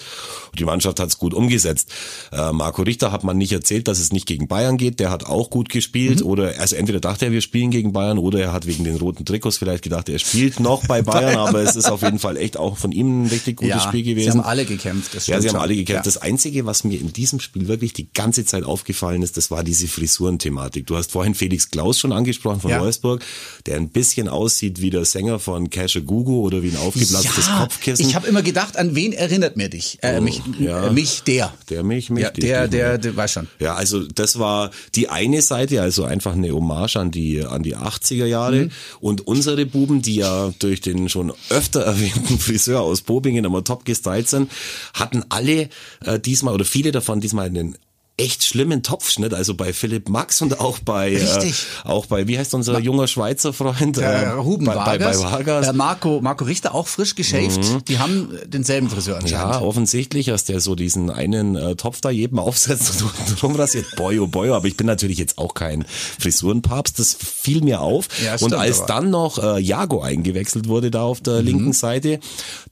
Und 0.50 0.60
die 0.60 0.64
Mannschaft 0.66 1.00
hat 1.00 1.08
es 1.08 1.16
gut 1.16 1.32
umgesetzt. 1.32 1.90
Äh, 2.32 2.52
Marco 2.52 2.82
Richter 2.82 3.12
hat 3.12 3.24
man 3.24 3.38
nicht 3.38 3.52
erzählt, 3.52 3.88
dass 3.88 3.98
es 3.98 4.12
nicht 4.12 4.26
gegen 4.26 4.46
Bayern 4.46 4.76
geht. 4.76 5.00
Der 5.00 5.10
hat 5.10 5.24
auch 5.24 5.48
gut 5.48 5.70
gespielt. 5.70 6.20
Mhm. 6.20 6.26
Oder 6.26 6.52
also 6.60 6.76
entweder 6.76 7.00
dachte 7.00 7.24
er, 7.24 7.32
wir 7.32 7.40
spielen 7.40 7.70
gegen 7.70 7.94
Bayern, 7.94 8.18
oder 8.18 8.40
er 8.42 8.52
hat 8.52 8.66
wegen 8.66 8.84
den 8.84 8.96
roten 8.96 9.24
Trikots 9.24 9.56
vielleicht 9.56 9.82
gedacht, 9.84 10.10
er 10.10 10.18
spielt 10.18 10.60
noch 10.60 10.86
bei 10.86 11.00
Bayern, 11.00 11.36
aber 11.48 11.60
es 11.62 11.76
ist 11.76 11.90
auf 11.90 12.02
jeden 12.02 12.18
Fall 12.18 12.36
echt 12.42 12.56
auch 12.56 12.76
von 12.76 12.92
ihm 12.92 13.22
ein 13.24 13.26
richtig 13.28 13.56
gutes 13.56 13.76
ja, 13.76 13.80
Spiel 13.80 14.02
gewesen. 14.02 14.32
Sie 14.32 14.38
haben 14.38 14.44
alle 14.46 14.64
gekämpft. 14.64 15.14
Das 15.14 15.26
Ja, 15.26 15.40
sie 15.40 15.48
haben 15.48 15.54
schon. 15.54 15.60
alle 15.62 15.74
gekämpft. 15.74 16.04
Ja. 16.06 16.12
Das 16.12 16.18
Einzige, 16.18 16.66
was 16.66 16.84
mir 16.84 17.00
in 17.00 17.12
diesem 17.12 17.40
Spiel 17.40 17.68
wirklich 17.68 17.92
die 17.92 18.08
ganze 18.12 18.44
Zeit 18.44 18.64
aufgefallen 18.64 19.22
ist, 19.22 19.36
das 19.36 19.50
war 19.50 19.64
diese 19.64 19.88
Frisurenthematik. 19.88 20.86
Du 20.86 20.96
hast 20.96 21.12
vorhin 21.12 21.34
Felix 21.34 21.70
Klaus 21.70 21.98
schon 21.98 22.12
angesprochen 22.12 22.60
von 22.60 22.70
Ja. 22.70 22.80
Wolfsburg, 22.80 23.22
der 23.66 23.76
ein 23.76 23.88
bisschen 23.88 24.28
aussieht 24.28 24.80
wie 24.80 24.90
der 24.90 25.04
Sänger 25.04 25.38
von 25.38 25.70
Casher 25.70 26.00
Gugu 26.02 26.40
oder 26.42 26.62
wie 26.62 26.68
ein 26.70 26.76
aufgeplatztes 26.76 27.48
Kopfkissen. 27.58 28.06
Ich 28.06 28.14
habe 28.14 28.26
immer 28.26 28.42
gedacht, 28.42 28.76
an 28.76 28.94
wen 28.94 29.12
erinnert 29.12 29.56
mir 29.56 29.68
dich? 29.68 29.98
Äh, 30.02 30.20
mich, 30.20 30.40
ja. 30.58 30.88
äh, 30.88 30.92
mich, 30.92 31.22
der. 31.22 31.52
Der 31.70 31.82
mich, 31.82 32.10
mich, 32.10 32.22
ja, 32.24 32.30
der, 32.30 32.68
der, 32.68 32.92
mich. 32.92 33.00
der, 33.02 33.16
weiß 33.16 33.32
schon. 33.32 33.48
Ja, 33.58 33.74
also 33.74 34.00
das 34.06 34.38
war 34.38 34.70
die 34.94 35.08
eine 35.08 35.42
Seite, 35.42 35.82
also 35.82 36.04
einfach 36.04 36.32
eine 36.34 36.52
Hommage 36.52 36.96
an 36.96 37.10
die 37.10 37.44
an 37.44 37.62
die 37.62 37.76
80er 37.76 38.26
Jahre 38.26 38.52
Mhm. 38.64 38.70
und 39.00 39.26
unsere 39.26 39.64
Buben, 39.66 40.02
die 40.02 40.16
ja 40.16 40.52
durch 40.58 40.80
den 40.80 41.08
schon 41.08 41.32
öfter 41.48 41.80
erwähnten 41.82 42.31
Friseur 42.38 42.82
aus 42.82 43.02
Bobingen 43.02 43.44
immer 43.44 43.64
top 43.64 43.84
gestylt 43.84 44.28
sind, 44.28 44.50
hatten 44.94 45.24
alle 45.28 45.68
äh, 46.04 46.18
diesmal 46.18 46.54
oder 46.54 46.64
viele 46.64 46.92
davon 46.92 47.20
diesmal 47.20 47.46
einen 47.46 47.76
echt 48.24 48.44
schlimmen 48.44 48.82
Topfschnitt, 48.82 49.34
also 49.34 49.54
bei 49.54 49.72
Philipp 49.72 50.08
Max 50.08 50.40
und 50.42 50.60
auch 50.60 50.78
bei 50.78 51.12
äh, 51.12 51.52
auch 51.84 52.06
bei 52.06 52.26
wie 52.28 52.38
heißt 52.38 52.54
unser 52.54 52.78
junger 52.78 53.06
Schweizer 53.08 53.52
Freund 53.52 53.98
äh, 53.98 54.28
Ruben 54.28 54.66
bei, 54.66 54.74
bei, 54.74 54.98
bei 54.98 55.04
Vargas, 55.16 55.22
Vargas. 55.22 55.68
Äh, 55.68 55.72
Marco, 55.72 56.20
Marco 56.20 56.44
Richter 56.44 56.74
auch 56.74 56.86
frisch 56.86 57.14
geschäft. 57.14 57.88
Die 57.88 57.98
haben 57.98 58.28
denselben 58.46 58.88
Friseur 58.90 59.20
Mhm. 59.20 59.26
Ja, 59.26 59.44
anscheinend. 59.44 59.66
offensichtlich, 59.68 60.26
dass 60.26 60.44
der 60.44 60.60
so 60.60 60.74
diesen 60.74 61.10
einen 61.10 61.56
äh, 61.56 61.76
Topf 61.76 62.00
da 62.00 62.10
jedem 62.10 62.38
aufsetzt 62.38 63.02
und 63.02 63.42
rumrasiert. 63.42 63.86
Boy, 63.96 64.18
oh 64.20 64.26
boy, 64.26 64.50
aber 64.50 64.66
ich 64.66 64.76
bin 64.76 64.86
natürlich 64.86 65.18
jetzt 65.18 65.38
auch 65.38 65.54
kein 65.54 65.84
Frisurenpapst, 66.18 66.98
das 66.98 67.14
fiel 67.20 67.62
mir 67.62 67.80
auf. 67.80 68.08
Ja, 68.24 68.36
und 68.40 68.54
als 68.54 68.78
aber- 68.78 68.86
dann 68.86 69.10
noch 69.10 69.38
äh, 69.42 69.58
Jago 69.60 70.00
eingewechselt 70.02 70.68
wurde 70.68 70.90
da 70.90 71.02
auf 71.02 71.18
Mhm. 71.20 71.24
der 71.24 71.42
linken 71.42 71.72
Seite, 71.72 72.20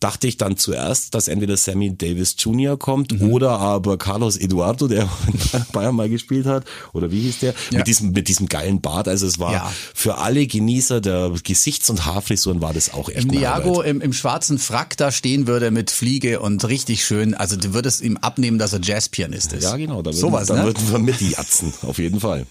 dachte 0.00 0.26
ich 0.26 0.36
dann 0.36 0.56
zuerst, 0.56 1.14
dass 1.14 1.28
entweder 1.28 1.56
Sammy 1.56 1.96
Davis 1.96 2.36
Jr. 2.38 2.78
kommt 2.78 3.20
Mhm. 3.20 3.30
oder 3.32 3.58
aber 3.58 3.98
Carlos 3.98 4.36
Eduardo, 4.36 4.88
der 4.88 5.08
Bayern 5.72 5.94
mal 5.94 6.08
gespielt 6.08 6.46
hat, 6.46 6.64
oder 6.92 7.10
wie 7.10 7.20
hieß 7.22 7.40
der, 7.40 7.54
Ja. 7.70 7.78
mit 7.78 7.86
diesem 7.86 8.12
mit 8.12 8.28
diesem 8.28 8.48
geilen 8.48 8.80
Bart. 8.80 9.08
Also 9.08 9.26
es 9.26 9.38
war 9.38 9.52
Ja. 9.52 9.72
für 9.94 10.18
alle 10.18 10.46
Genießer 10.46 11.00
der 11.00 11.32
Gesichts- 11.42 11.90
und 11.90 12.04
Haarfrisuren 12.06 12.60
war 12.60 12.72
das 12.72 12.92
auch 12.92 13.08
echt 13.08 13.30
Diago 13.32 13.78
Highlight. 13.78 13.86
im, 13.86 14.00
im 14.00 14.12
schwarzen 14.12 14.58
Frack 14.58 14.96
da 14.96 15.12
stehen 15.12 15.46
würde 15.46 15.70
mit 15.70 15.90
Fliege 15.90 16.40
und 16.40 16.66
richtig 16.66 17.04
schön, 17.04 17.34
also 17.34 17.56
du 17.56 17.74
würdest 17.74 18.00
ihm 18.02 18.16
abnehmen, 18.16 18.58
dass 18.58 18.72
er 18.72 18.80
Jazzpianist 18.82 19.52
ist. 19.52 19.64
Ja, 19.64 19.76
genau, 19.76 20.02
da 20.02 20.10
würden, 20.10 20.16
Sowas, 20.20 20.48
da 20.48 20.56
ne? 20.56 20.64
würden 20.64 20.90
wir 20.90 20.98
mitjatzen, 20.98 21.72
auf 21.82 21.98
jeden 21.98 22.20
Fall. 22.20 22.46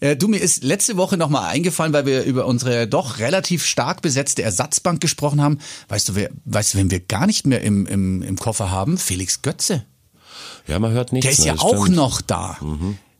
Äh, 0.00 0.16
du, 0.16 0.28
mir 0.28 0.38
ist 0.38 0.62
letzte 0.64 0.96
Woche 0.96 1.16
nochmal 1.16 1.50
eingefallen, 1.50 1.92
weil 1.92 2.06
wir 2.06 2.22
über 2.24 2.46
unsere 2.46 2.86
doch 2.86 3.18
relativ 3.18 3.64
stark 3.64 4.02
besetzte 4.02 4.42
Ersatzbank 4.42 5.00
gesprochen 5.00 5.40
haben. 5.42 5.58
Weißt 5.88 6.08
du, 6.08 6.14
wer, 6.14 6.30
weißt 6.44 6.74
du, 6.74 6.78
wenn 6.78 6.90
wir 6.90 7.00
gar 7.00 7.26
nicht 7.26 7.46
mehr 7.46 7.60
im, 7.62 7.86
im, 7.86 8.22
im 8.22 8.36
Koffer 8.36 8.70
haben? 8.70 8.98
Felix 8.98 9.42
Götze. 9.42 9.84
Ja, 10.66 10.78
man 10.78 10.92
hört 10.92 11.12
nichts. 11.12 11.24
Der 11.26 11.32
ist 11.32 11.44
ja 11.44 11.54
auch 11.64 11.82
stimmt. 11.84 11.96
noch 11.96 12.20
da. 12.20 12.56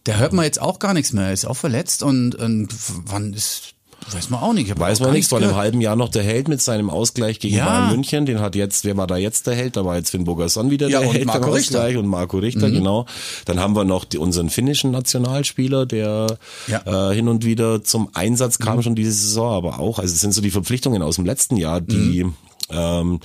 Der 0.07 0.19
hört 0.19 0.33
man 0.33 0.45
jetzt 0.45 0.61
auch 0.61 0.79
gar 0.79 0.95
nichts 0.95 1.13
mehr. 1.13 1.27
Er 1.27 1.33
ist 1.33 1.45
auch 1.47 1.57
verletzt 1.57 2.03
und, 2.03 2.35
und 2.35 2.69
wann 3.07 3.33
ist, 3.35 3.75
weiß 4.13 4.31
man 4.31 4.41
auch 4.41 4.55
nicht. 4.55 4.79
Weiß 4.79 5.01
man 5.01 5.09
gar 5.09 5.13
nichts, 5.13 5.29
vor 5.29 5.39
einem 5.39 5.57
halben 5.57 5.81
Jahr 5.83 5.95
noch 5.95 6.09
der 6.09 6.23
Held 6.23 6.49
mit 6.49 6.63
seinem 6.63 6.89
Ausgleich 6.89 7.39
gegen 7.39 7.57
Ja. 7.57 7.67
Bayern 7.67 7.91
München. 7.91 8.25
Den 8.25 8.41
hat 8.41 8.55
jetzt, 8.57 8.85
wer 8.87 8.97
war 8.97 9.07
da 9.07 9.19
jetzt 9.19 9.47
der 9.47 9.55
Held? 9.55 9.77
Da 9.77 9.85
war 9.85 9.97
jetzt 9.97 10.11
Finn 10.11 10.25
Bogerson 10.25 10.71
wieder 10.71 10.89
Ja, 10.89 11.01
der 11.01 11.09
und 11.09 11.15
Held 11.15 11.27
Marco 11.27 11.51
Richter. 11.51 11.79
Mhm. 11.81 11.85
Ausgleich 11.85 11.97
und 11.99 12.07
Marco 12.07 12.39
Richter, 12.39 12.71
genau. 12.71 13.05
Dann 13.45 13.61
haben 13.61 13.77
wir 13.77 13.85
noch 13.85 14.05
die, 14.07 14.17
unseren 14.19 14.49
finnischen 14.49 14.91
Nationalspieler, 14.91 15.85
der 15.85 16.39
Ja. 16.67 16.81
Mhm. 16.87 17.13
äh, 17.13 17.15
hin 17.15 17.29
und 17.29 17.45
wieder 17.45 17.85
zum 17.85 18.09
Einsatz 18.15 18.59
kam 18.59 18.81
schon 18.83 18.95
diese 18.95 19.13
Saison, 19.13 19.53
aber 19.55 19.79
auch, 19.81 19.99
also 19.99 20.13
es 20.15 20.21
sind 20.21 20.33
so 20.33 20.41
die 20.41 20.51
Verpflichtungen 20.51 21.03
aus 21.03 21.17
dem 21.17 21.27
letzten 21.27 21.57
Jahr, 21.59 21.81
die 21.83 22.25
Mhm. 22.25 22.35
Ähm, 22.73 23.21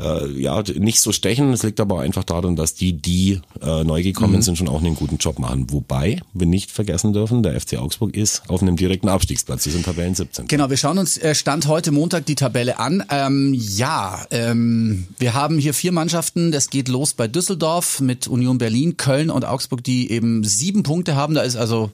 äh, 0.00 0.26
ja 0.40 0.62
nicht 0.76 1.00
so 1.00 1.12
stechen. 1.12 1.52
Es 1.52 1.62
liegt 1.62 1.78
aber 1.78 2.00
einfach 2.00 2.24
daran, 2.24 2.56
dass 2.56 2.74
die, 2.74 2.94
die 2.94 3.40
äh, 3.60 3.84
neu 3.84 4.02
gekommen 4.02 4.36
Mhm. 4.36 4.42
sind, 4.42 4.58
schon 4.58 4.68
auch 4.68 4.80
einen 4.80 4.96
guten 4.96 5.18
Job 5.18 5.38
machen. 5.38 5.66
Wobei 5.70 6.20
wir 6.32 6.46
nicht 6.46 6.70
vergessen 6.70 7.12
dürfen, 7.12 7.42
der 7.42 7.60
FC 7.60 7.76
Augsburg 7.76 8.16
ist 8.16 8.42
auf 8.48 8.62
einem 8.62 8.76
direkten 8.76 9.08
Abstiegsplatz. 9.08 9.64
Die 9.64 9.70
sind 9.70 9.84
Tabellen 9.84 10.14
17. 10.14 10.48
Genau, 10.48 10.70
wir 10.70 10.78
schauen 10.78 10.96
uns 10.98 11.18
äh, 11.18 11.34
Stand 11.34 11.66
heute 11.68 11.92
Montag 11.92 12.24
die 12.24 12.34
Tabelle 12.36 12.78
an. 12.78 13.04
Ähm, 13.10 13.54
ja, 13.54 14.24
ähm, 14.30 15.06
wir 15.18 15.34
haben 15.34 15.58
hier 15.58 15.74
vier 15.74 15.92
Mannschaften. 15.92 16.52
Das 16.52 16.70
geht 16.70 16.88
los 16.88 17.12
bei 17.12 17.28
Düsseldorf 17.28 18.00
mit 18.00 18.26
Union 18.28 18.56
Berlin, 18.58 18.96
Köln 18.96 19.28
und 19.30 19.44
Augsburg, 19.44 19.84
die 19.84 20.10
eben 20.10 20.42
sieben 20.42 20.82
Punkte 20.84 21.16
haben. 21.16 21.34
Da 21.34 21.42
ist 21.42 21.56
also 21.56 21.90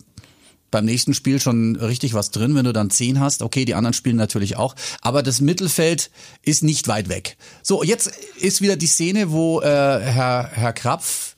beim 0.71 0.85
nächsten 0.85 1.15
Spiel 1.15 1.41
schon 1.41 1.77
richtig 1.77 2.15
was 2.15 2.31
drin, 2.31 2.55
wenn 2.55 2.65
du 2.65 2.73
dann 2.73 2.91
zehn 2.91 3.21
hast. 3.21 3.43
Okay, 3.43 3.65
die 3.65 3.75
anderen 3.75 3.95
spielen 3.95 4.17
natürlich 4.17 4.57
auch. 4.57 4.75
Aber 5.01 5.23
das 5.23 5.41
Mittelfeld 5.41 6.11
ist 6.43 6.63
nicht 6.63 6.89
weit 6.89 7.09
weg. 7.09 7.37
So, 7.63 7.83
jetzt 7.83 8.11
ist 8.41 8.61
wieder 8.61 8.77
die 8.77 8.87
Szene, 8.87 9.31
wo 9.31 9.61
äh, 9.61 9.65
Herr, 9.67 10.51
Herr 10.53 10.73
Krapf 10.73 11.37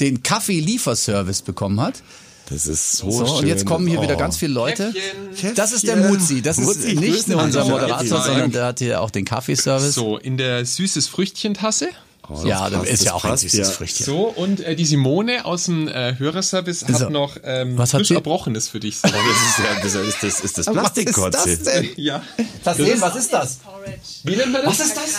den 0.00 0.22
Kaffee-Lieferservice 0.22 1.42
bekommen 1.42 1.80
hat. 1.80 2.02
Das 2.50 2.66
ist 2.66 2.92
so, 2.92 3.10
So, 3.10 3.26
schön. 3.26 3.34
und 3.38 3.46
jetzt 3.48 3.66
kommen 3.66 3.88
hier 3.88 3.98
Oh. 3.98 4.02
wieder 4.02 4.14
ganz 4.16 4.36
viele 4.36 4.52
Leute. 4.52 4.92
Käffchen. 4.92 5.54
Das 5.56 5.72
ist 5.72 5.86
der 5.86 5.96
Muzi. 5.96 6.42
Das 6.42 6.58
ist 6.58 6.64
Muzi, 6.64 6.94
nicht 6.94 7.12
grüß 7.12 7.26
nur 7.28 7.42
unser 7.42 7.64
Moderator, 7.64 8.22
sondern 8.22 8.52
der 8.52 8.66
hat 8.66 8.78
hier 8.78 9.00
auch 9.00 9.10
den 9.10 9.24
Kaffeeservice. 9.24 9.94
So, 9.94 10.16
in 10.16 10.36
der 10.36 10.64
süßes 10.64 11.08
Früchtchen-Tasse. 11.08 11.88
Oh, 12.28 12.44
ja, 12.44 12.68
das 12.70 12.80
passt, 12.80 12.90
ist 12.92 13.04
ja 13.04 13.12
das 13.12 13.14
auch 13.14 13.24
ein 13.24 13.30
passt, 13.30 13.42
süßes 13.44 13.58
ja. 13.68 13.72
Früchtchen. 13.72 14.06
So, 14.06 14.24
und 14.26 14.60
äh, 14.60 14.74
die 14.74 14.84
Simone 14.84 15.44
aus 15.44 15.66
dem 15.66 15.86
äh, 15.88 16.16
Hörerservice 16.18 16.84
hat 16.88 16.98
So. 16.98 17.08
noch 17.08 17.36
ähm, 17.44 17.78
Was 17.78 17.94
hat 17.94 18.00
frisch 18.00 18.08
sie? 18.08 18.14
Erbrochenes 18.14 18.68
für 18.68 18.80
dich. 18.80 18.96
Oh, 19.04 19.08
das 19.08 19.12
ist 19.14 19.58
ja, 19.58 19.80
das 19.82 19.94
ist 20.08 20.22
das, 20.22 20.40
ist 20.40 20.58
das 20.58 20.66
Plastikkotze. 20.66 21.58
denn? 21.58 21.88
ja. 21.96 22.22
Versehen, 22.62 23.00
was 23.00 23.16
ist 23.16 23.32
das? 23.32 23.56
Porridge. 23.56 24.00
Wie 24.24 24.36
nennt 24.36 24.52
man 24.52 24.62
das? 24.64 24.78
Was 24.80 24.86
ist 24.86 24.96
das? 24.96 25.14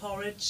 Porridge. 0.00 0.44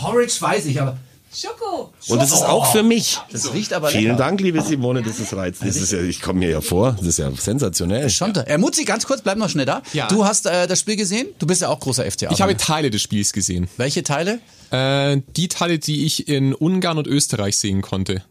Porridge 0.00 0.34
weiß 0.38 0.66
ich, 0.66 0.80
aber 0.80 0.96
Schoko. 1.34 1.92
Und 2.08 2.18
das 2.20 2.32
ist 2.32 2.42
auch 2.42 2.70
für 2.72 2.82
mich. 2.82 3.18
das 3.32 3.52
riecht 3.52 3.72
aber 3.72 3.88
Vielen 3.88 4.04
lecker. 4.04 4.16
Dank, 4.18 4.40
liebe 4.40 4.62
Simone, 4.62 5.02
das 5.02 5.18
ist 5.18 5.34
reizend. 5.34 5.68
Das 5.68 5.76
ist 5.76 5.92
ja, 5.92 6.00
ich 6.00 6.20
komme 6.22 6.40
mir 6.40 6.50
ja 6.50 6.60
vor, 6.60 6.92
das 6.98 7.06
ist 7.08 7.18
ja 7.18 7.30
sensationell. 7.32 8.08
Schon 8.10 8.32
da. 8.32 8.42
Äh, 8.42 8.58
Muzi, 8.58 8.84
ganz 8.84 9.06
kurz, 9.06 9.22
bleib 9.22 9.36
noch 9.38 9.48
schnell 9.48 9.66
da. 9.66 9.82
Ja. 9.92 10.06
Du 10.08 10.24
hast 10.24 10.46
äh, 10.46 10.66
das 10.66 10.80
Spiel 10.80 10.96
gesehen. 10.96 11.26
Du 11.38 11.46
bist 11.46 11.62
ja 11.62 11.68
auch 11.68 11.80
großer 11.80 12.08
FCA. 12.10 12.30
Ich 12.30 12.40
habe 12.40 12.56
Teile 12.56 12.90
des 12.90 13.02
Spiels 13.02 13.32
gesehen. 13.32 13.68
Welche 13.76 14.02
Teile? 14.04 14.38
Äh, 14.70 15.20
die 15.36 15.48
Teile, 15.48 15.78
die 15.78 16.04
ich 16.06 16.28
in 16.28 16.54
Ungarn 16.54 16.98
und 16.98 17.06
Österreich 17.06 17.58
sehen 17.58 17.82
konnte. 17.82 18.22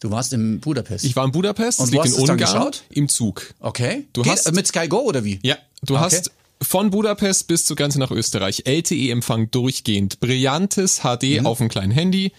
Du 0.00 0.10
warst 0.10 0.32
in 0.32 0.60
Budapest. 0.60 1.04
Ich 1.04 1.16
war 1.16 1.24
in 1.24 1.32
Budapest, 1.32 1.80
Und 1.80 1.86
das 1.86 1.92
liegt 1.92 2.04
hast 2.04 2.14
in 2.16 2.20
Ungarn, 2.22 2.38
geschaut? 2.38 2.82
im 2.90 3.08
Zug. 3.08 3.54
okay. 3.60 4.06
Du 4.12 4.22
Geht, 4.22 4.32
hast- 4.32 4.52
mit 4.52 4.66
Sky 4.66 4.88
Go 4.88 4.98
oder 5.00 5.24
wie? 5.24 5.38
Ja, 5.42 5.56
du 5.82 5.94
Okay. 5.94 6.04
hast 6.04 6.30
von 6.66 6.90
Budapest 6.90 7.46
bis 7.48 7.64
zur 7.64 7.76
Grenze 7.76 7.98
nach 7.98 8.10
Österreich 8.10 8.62
LTE-Empfang 8.66 9.50
durchgehend. 9.50 10.20
Brillantes 10.20 11.00
HD 11.00 11.40
Mhm. 11.40 11.46
auf 11.46 11.58
dem 11.58 11.68
kleinen 11.68 11.92
Handy. 11.92 12.32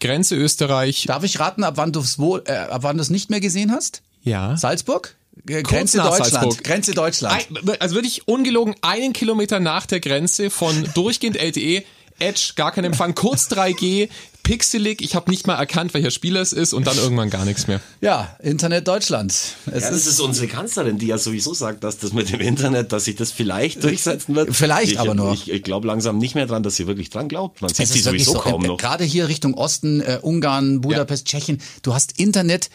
Grenze 0.00 0.34
Österreich. 0.36 1.04
Darf 1.06 1.24
ich 1.24 1.38
raten, 1.40 1.64
ab 1.64 1.74
wann 1.76 1.92
du 1.92 2.00
es 2.00 2.18
wo, 2.18 2.38
äh, 2.38 2.52
ab 2.52 2.82
wann 2.82 2.96
du 2.96 3.02
es 3.02 3.10
nicht 3.10 3.30
mehr 3.30 3.40
gesehen 3.40 3.70
hast? 3.72 4.02
Ja. 4.22 4.56
Salzburg? 4.56 5.16
Äh, 5.48 5.62
Kurz 5.62 5.68
Grenze 5.70 5.96
Deutschland. 5.98 6.26
Salzburg. 6.32 6.64
Grenze 6.64 6.92
Deutschland. 6.94 7.46
Also 7.80 7.94
wirklich 7.94 8.28
ungelogen 8.28 8.74
einen 8.82 9.12
Kilometer 9.12 9.60
nach 9.60 9.86
der 9.86 10.00
Grenze 10.00 10.50
von 10.50 10.88
durchgehend 10.94 11.36
LTE, 11.36 11.84
Edge, 12.18 12.52
gar 12.56 12.72
kein 12.72 12.84
Empfang, 12.84 13.14
kurz 13.14 13.48
3G, 13.48 14.08
pixelig, 14.42 15.02
ich 15.02 15.14
habe 15.14 15.30
nicht 15.30 15.46
mal 15.46 15.54
erkannt, 15.54 15.94
welcher 15.94 16.10
Spieler 16.10 16.40
es 16.40 16.52
ist 16.52 16.72
und 16.72 16.86
dann 16.86 16.96
irgendwann 16.96 17.30
gar 17.30 17.44
nichts 17.44 17.66
mehr. 17.66 17.80
Ja, 18.00 18.36
Internet 18.40 18.88
Deutschland. 18.88 19.32
Es 19.32 19.84
Ja, 19.84 19.90
das 19.90 20.06
ist 20.06 20.20
unsere 20.20 20.48
Kanzlerin, 20.48 20.98
die 20.98 21.06
ja 21.06 21.18
sowieso 21.18 21.54
sagt, 21.54 21.84
dass 21.84 21.98
das 21.98 22.12
mit 22.12 22.32
dem 22.32 22.40
Internet, 22.40 22.92
dass 22.92 23.04
sich 23.04 23.16
das 23.16 23.30
vielleicht 23.30 23.82
durchsetzen 23.84 24.34
wird. 24.34 24.54
Vielleicht 24.54 24.92
ich, 24.92 25.00
aber 25.00 25.14
nur. 25.14 25.32
Ich, 25.32 25.50
ich 25.50 25.62
glaube 25.62 25.86
langsam 25.86 26.18
nicht 26.18 26.34
mehr 26.34 26.46
dran, 26.46 26.62
dass 26.62 26.76
sie 26.76 26.86
wirklich 26.86 27.10
dran 27.10 27.28
glaubt. 27.28 27.62
Man 27.62 27.72
sieht 27.72 27.88
sie 27.88 27.98
ist 27.98 28.04
sowieso 28.04 28.32
so, 28.34 28.38
kaum 28.38 28.64
äh, 28.64 28.68
noch. 28.68 28.78
Gerade 28.78 29.04
hier 29.04 29.28
Richtung 29.28 29.54
Osten, 29.54 30.00
äh, 30.00 30.18
Ungarn, 30.20 30.80
Budapest, 30.80 31.26
Tschechien. 31.26 31.60
Du 31.82 31.94
hast 31.94 32.18
Internet 32.18 32.70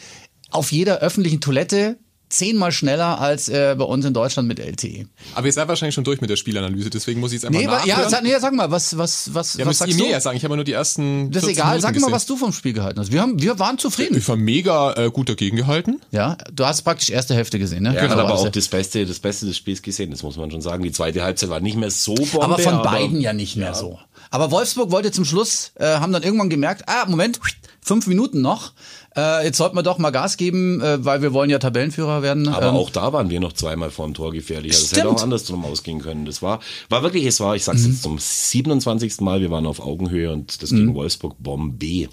auf 0.49 0.71
jeder 0.71 0.99
öffentlichen 0.99 1.41
Toilette 1.41 1.97
zehnmal 2.29 2.71
schneller 2.71 3.19
als 3.21 3.47
äh, 3.49 3.75
bei 3.77 3.85
uns 3.85 4.03
in 4.05 4.13
Deutschland 4.13 4.47
mit 4.47 4.59
LTE. 4.59 5.05
Aber 5.35 5.47
ihr 5.47 5.53
seid 5.53 5.67
wahrscheinlich 5.67 5.95
schon 5.95 6.03
durch 6.03 6.19
mit 6.21 6.29
der 6.29 6.35
Spielanalyse, 6.35 6.89
deswegen 6.89 7.19
muss 7.21 7.31
ich 7.31 7.35
jetzt 7.41 7.45
einfach 7.45 7.59
Nee, 7.59 7.65
nachhören. 7.67 7.87
ja, 7.87 8.09
sag, 8.09 8.23
nee, 8.23 8.35
sag 8.39 8.53
mal, 8.53 8.69
was, 8.69 8.97
was, 8.97 9.33
was, 9.33 9.53
ja, 9.55 9.65
was 9.65 9.77
sagst 9.77 9.93
ihr 9.93 9.97
mir 9.97 10.07
du? 10.07 10.11
ja 10.11 10.19
sagen, 10.19 10.35
ich 10.37 10.43
habe 10.43 10.55
nur 10.55 10.65
die 10.65 10.73
ersten 10.73 11.31
das 11.31 11.43
ist 11.43 11.49
14 11.49 11.53
egal, 11.55 11.65
Minuten 11.67 11.81
sag 11.81 11.89
mal, 11.89 11.93
gesehen. 11.99 12.11
was 12.13 12.25
du 12.25 12.35
vom 12.37 12.53
Spiel 12.53 12.73
gehalten 12.73 12.99
hast. 12.99 13.11
Wir, 13.11 13.21
haben, 13.21 13.41
wir 13.41 13.59
waren 13.59 13.77
zufrieden. 13.77 14.17
Ich 14.17 14.27
war 14.27 14.35
mega 14.35 14.93
äh, 14.93 15.09
gut 15.09 15.29
dagegen 15.29 15.55
gehalten. 15.57 16.01
Ja, 16.11 16.37
du 16.53 16.65
hast 16.65 16.81
praktisch 16.81 17.09
erste 17.09 17.33
Hälfte 17.33 17.59
gesehen, 17.59 17.83
ne? 17.83 17.95
Er 17.95 18.03
hat 18.03 18.11
aber 18.11 18.29
Also- 18.31 18.47
auch 18.47 18.49
das 18.51 18.67
Beste, 18.67 19.05
das 19.05 19.19
Beste 19.19 19.45
des 19.45 19.55
Spiels 19.57 19.81
gesehen, 19.81 20.11
das 20.11 20.21
muss 20.23 20.35
man 20.37 20.51
schon 20.51 20.61
sagen. 20.61 20.83
Die 20.83 20.91
zweite 20.91 21.23
Halbzeit 21.23 21.49
war 21.49 21.59
nicht 21.61 21.77
mehr 21.77 21.91
so 21.91 22.13
Bombe. 22.15 22.43
aber 22.43 22.59
von 22.59 22.81
beiden 22.83 23.21
ja 23.21 23.33
nicht 23.33 23.55
mehr 23.55 23.73
so. 23.73 23.99
Aber 24.29 24.51
Wolfsburg 24.51 24.91
wollte 24.91 25.11
zum 25.13 25.23
Schluss, 25.23 25.71
äh, 25.75 25.85
haben 25.85 26.11
dann 26.11 26.23
irgendwann 26.23 26.49
gemerkt, 26.49 26.83
ah, 26.87 27.05
Moment, 27.07 27.39
fünf 27.87 28.05
Minuten 28.07 28.41
noch. 28.41 28.73
Äh, 29.15 29.45
jetzt 29.45 29.57
sollten 29.57 29.75
wir 29.75 29.81
doch 29.83 29.97
mal 29.97 30.11
Gas 30.11 30.37
geben, 30.37 30.79
äh, 30.81 31.03
weil 31.03 31.21
wir 31.23 31.33
wollen 31.33 31.49
ja 31.49 31.57
Tabellenführer 31.57 32.21
werden. 32.21 32.47
Aber 32.49 32.67
Ähm, 32.67 32.75
auch 32.75 32.89
da 32.91 33.11
waren 33.13 33.29
wir 33.31 33.39
noch 33.39 33.53
zweimal 33.53 33.89
vor 33.89 34.05
dem 34.05 34.13
Tor 34.13 34.31
gefährlich. 34.31 34.73
Also 34.73 34.83
es 34.83 34.87
Stimmt. 34.89 35.05
hätte 35.05 35.15
auch 35.15 35.23
andersrum 35.23 35.65
ausgehen 35.65 35.99
können. 36.01 36.25
Das 36.25 36.41
war, 36.41 36.59
war 36.89 37.01
wirklich, 37.01 37.25
es 37.25 37.39
war, 37.39 37.55
ich 37.55 37.63
sag's 37.63 37.81
Mhm. 37.83 37.91
jetzt 37.91 38.03
zum 38.03 38.19
27. 38.19 39.21
Mal, 39.21 39.41
wir 39.41 39.49
waren 39.49 39.65
auf 39.65 39.79
Augenhöhe 39.79 40.31
und 40.31 40.61
das 40.61 40.69
gegen 40.69 40.93
Wolfsburg 40.93 41.35
Bombe. 41.39 42.09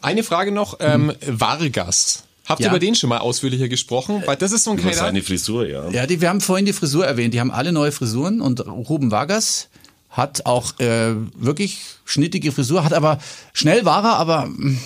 Eine 0.00 0.22
Frage 0.24 0.50
noch, 0.50 0.78
ähm, 0.80 1.12
Vargas. 1.26 2.24
Habt 2.46 2.60
ihr 2.60 2.66
Ja. 2.66 2.72
über 2.72 2.78
den 2.78 2.94
schon 2.94 3.08
mal 3.08 3.18
ausführlicher 3.18 3.68
gesprochen? 3.68 4.22
Weil 4.26 4.36
das 4.36 4.52
ist 4.52 4.64
so 4.64 4.72
ein 4.72 4.78
Über 4.78 4.92
seine 4.92 5.22
Frisur, 5.22 5.66
ja. 5.66 5.88
Ja, 5.90 6.06
die, 6.06 6.20
wir 6.20 6.28
haben 6.28 6.42
vorhin 6.42 6.66
die 6.66 6.74
Frisur 6.74 7.06
erwähnt. 7.06 7.32
Die 7.32 7.40
haben 7.40 7.50
alle 7.50 7.72
neue 7.72 7.90
Frisuren 7.90 8.40
und 8.42 8.66
Ruben 8.66 9.10
Vargas 9.10 9.68
hat 10.14 10.46
auch 10.46 10.78
äh, 10.78 11.14
wirklich 11.36 11.80
schnittige 12.04 12.52
Frisur, 12.52 12.84
hat 12.84 12.92
aber 12.92 13.18
schnell 13.52 13.84
war 13.84 14.04
er, 14.04 14.16
aber 14.16 14.46
mm, 14.46 14.78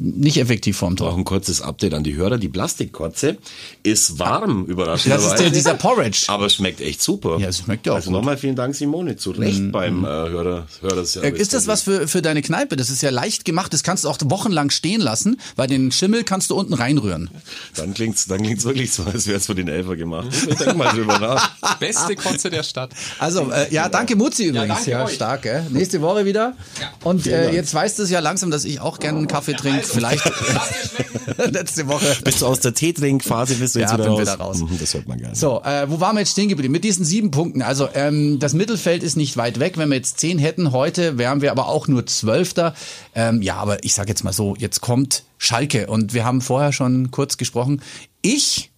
nicht 0.00 0.36
effektiv 0.38 0.76
vorm 0.76 0.94
Auch 0.94 0.98
Tor. 0.98 1.16
ein 1.16 1.24
kurzes 1.24 1.60
Update 1.62 1.94
an 1.94 2.04
die 2.04 2.14
Hörer. 2.16 2.38
Die 2.38 2.48
Plastikkotze 2.48 3.38
ist 3.82 4.18
warm, 4.18 4.64
überraschenderweise. 4.66 5.24
Das 5.30 5.34
ist 5.40 5.42
der, 5.44 5.50
dieser 5.50 5.74
Porridge. 5.74 6.24
Aber 6.28 6.46
es 6.46 6.54
schmeckt 6.54 6.80
echt 6.80 7.02
super. 7.02 7.38
Ja, 7.38 7.48
es 7.48 7.58
schmeckt 7.58 7.86
ja 7.86 7.92
auch 7.92 7.96
Also 7.96 8.06
gut. 8.10 8.12
Mhm. 8.12 8.18
nochmal 8.20 8.36
vielen 8.36 8.56
Dank, 8.56 8.74
Simone. 8.74 9.16
Zu 9.16 9.30
Recht 9.32 9.72
beim 9.72 10.04
äh, 10.04 10.08
Hörer, 10.08 10.66
Äh, 10.80 10.82
Hörerservice. 10.82 11.40
Ist 11.40 11.54
das 11.54 11.66
was 11.66 11.82
für, 11.82 12.08
für 12.08 12.22
deine 12.22 12.42
Kneipe? 12.42 12.76
Das 12.76 12.90
ist 12.90 13.02
ja 13.02 13.10
leicht 13.10 13.44
gemacht. 13.44 13.72
Das 13.72 13.82
kannst 13.82 14.04
du 14.04 14.08
auch 14.08 14.18
wochenlang 14.24 14.70
stehen 14.70 15.00
lassen, 15.00 15.38
weil 15.56 15.66
den 15.68 15.92
Schimmel 15.92 16.24
kannst 16.24 16.50
du 16.50 16.54
unten 16.56 16.74
reinrühren. 16.74 17.30
Dann 17.76 17.94
klingt's, 17.94 18.26
dann 18.26 18.42
klingt's 18.42 18.64
wirklich 18.64 18.92
so, 18.92 19.04
als 19.04 19.26
wäre 19.26 19.38
es 19.38 19.46
für 19.46 19.54
den 19.54 19.68
Elfer 19.68 19.96
gemacht. 19.96 20.28
Ich 20.48 20.56
denk 20.56 20.76
mal 20.76 20.88
drüber 20.92 21.18
nach. 21.18 21.50
Beste 21.80 22.16
Kotze 22.16 22.50
der 22.50 22.62
Stadt. 22.62 22.90
Also, 23.18 23.50
äh, 23.50 23.72
ja, 23.72 23.88
danke 23.88 24.16
Muzi 24.16 24.46
übrigens. 24.46 24.68
danke 24.76 24.90
Ja, 24.90 25.04
euch. 25.04 25.14
stark, 25.14 25.42
gell? 25.42 25.66
Nächste 25.70 26.00
Woche 26.00 26.24
wieder. 26.24 26.54
Und 27.02 27.26
äh, 27.26 27.52
jetzt 27.52 27.72
weißt 27.74 27.98
du 27.98 28.02
es 28.04 28.10
ja 28.10 28.20
langsam, 28.20 28.50
dass 28.50 28.64
ich 28.64 28.80
auch 28.80 28.98
gerne 28.98 29.18
einen 29.18 29.28
Kaffee 29.28 29.52
trinke. 29.54 29.83
Vielleicht 29.92 30.24
letzte 31.50 31.86
Woche. 31.88 32.16
Bist 32.24 32.42
du 32.42 32.46
aus 32.46 32.60
der 32.60 32.74
Teetrinkphase, 32.74 33.54
bist 33.56 33.74
du 33.74 33.80
jetzt 33.80 33.90
Ja, 33.92 33.98
wieder 33.98 34.08
raus? 34.08 34.20
wieder 34.20 34.34
raus. 34.34 34.58
Mhm, 34.58 34.78
Das 34.78 34.94
hört 34.94 35.08
man 35.08 35.18
gerne. 35.18 35.34
So, 35.34 35.62
äh, 35.62 35.88
wo 35.90 36.00
waren 36.00 36.16
wir 36.16 36.20
jetzt 36.20 36.32
stehen 36.32 36.48
geblieben? 36.48 36.72
Mit 36.72 36.84
diesen 36.84 37.04
sieben 37.04 37.30
Punkten. 37.30 37.62
Also 37.62 37.88
ähm, 37.94 38.38
das 38.38 38.54
Mittelfeld 38.54 39.02
ist 39.02 39.16
nicht 39.16 39.36
weit 39.36 39.58
weg. 39.60 39.76
Wenn 39.78 39.88
wir 39.88 39.96
jetzt 39.96 40.18
zehn 40.20 40.38
hätten 40.38 40.72
heute, 40.72 41.18
wären 41.18 41.40
wir 41.42 41.50
aber 41.50 41.68
auch 41.68 41.88
nur 41.88 42.06
Zwölfter. 42.06 42.74
Ähm, 43.14 43.42
ja, 43.42 43.56
aber 43.56 43.82
ich 43.84 43.94
sage 43.94 44.08
jetzt 44.08 44.24
mal 44.24 44.32
so, 44.32 44.54
jetzt 44.56 44.80
kommt 44.80 45.24
Schalke. 45.38 45.86
Und 45.88 46.14
wir 46.14 46.24
haben 46.24 46.40
vorher 46.40 46.72
schon 46.72 47.10
kurz 47.10 47.36
gesprochen. 47.36 47.82
Ich 48.22 48.70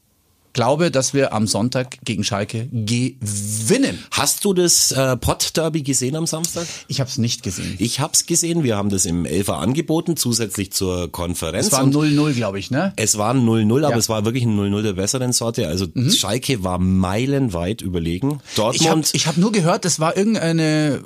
glaube, 0.57 0.91
dass 0.91 1.13
wir 1.13 1.35
am 1.35 1.47
Sonntag 1.47 1.99
gegen 2.03 2.25
Schalke 2.25 2.67
gewinnen. 2.73 3.99
Hast 4.11 4.43
du 4.45 4.55
das 4.55 4.91
äh, 4.91 5.15
Pott-Derby 5.19 5.83
gesehen 5.83 6.17
am 6.17 6.27
Samstag? 6.27 6.67
Ich 6.89 6.99
habe 6.99 7.11
es 7.11 7.19
nicht 7.19 7.43
gesehen. 7.43 7.77
Ich 7.79 8.01
hab's 8.01 8.25
gesehen. 8.25 8.65
Wir 8.65 8.77
haben 8.77 8.89
das 8.89 9.05
im 9.05 9.27
Elfer 9.27 9.59
angeboten, 9.59 10.17
zusätzlich 10.17 10.73
zur 10.73 11.13
Konferenz. 11.13 11.67
Es 11.67 11.73
war 11.73 11.85
Und 11.85 11.95
0-0, 11.95 12.33
glaube 12.33 12.59
ich, 12.59 12.71
ne? 12.71 12.95
Es 12.97 13.19
war 13.19 13.35
ein 13.35 13.45
0-0, 13.47 13.85
aber 13.85 13.91
Ja. 13.91 13.99
es 13.99 14.09
war 14.09 14.25
wirklich 14.25 14.45
ein 14.45 14.59
0-0 14.59 14.83
der 14.83 14.95
besseren 14.95 15.35
Sorte. 15.35 15.69
Also 15.69 15.87
Schalke 16.11 16.65
war 16.65 16.79
meilenweit 16.79 17.83
überlegen. 17.83 18.41
Ich 18.55 18.59
habe 18.59 18.73
Dortmund, 18.79 19.11
ich 19.13 19.27
hab 19.27 19.37
nur 19.37 19.53
gehört, 19.53 19.85
das 19.85 20.01
war 20.01 20.17
irgendeine 20.17 21.01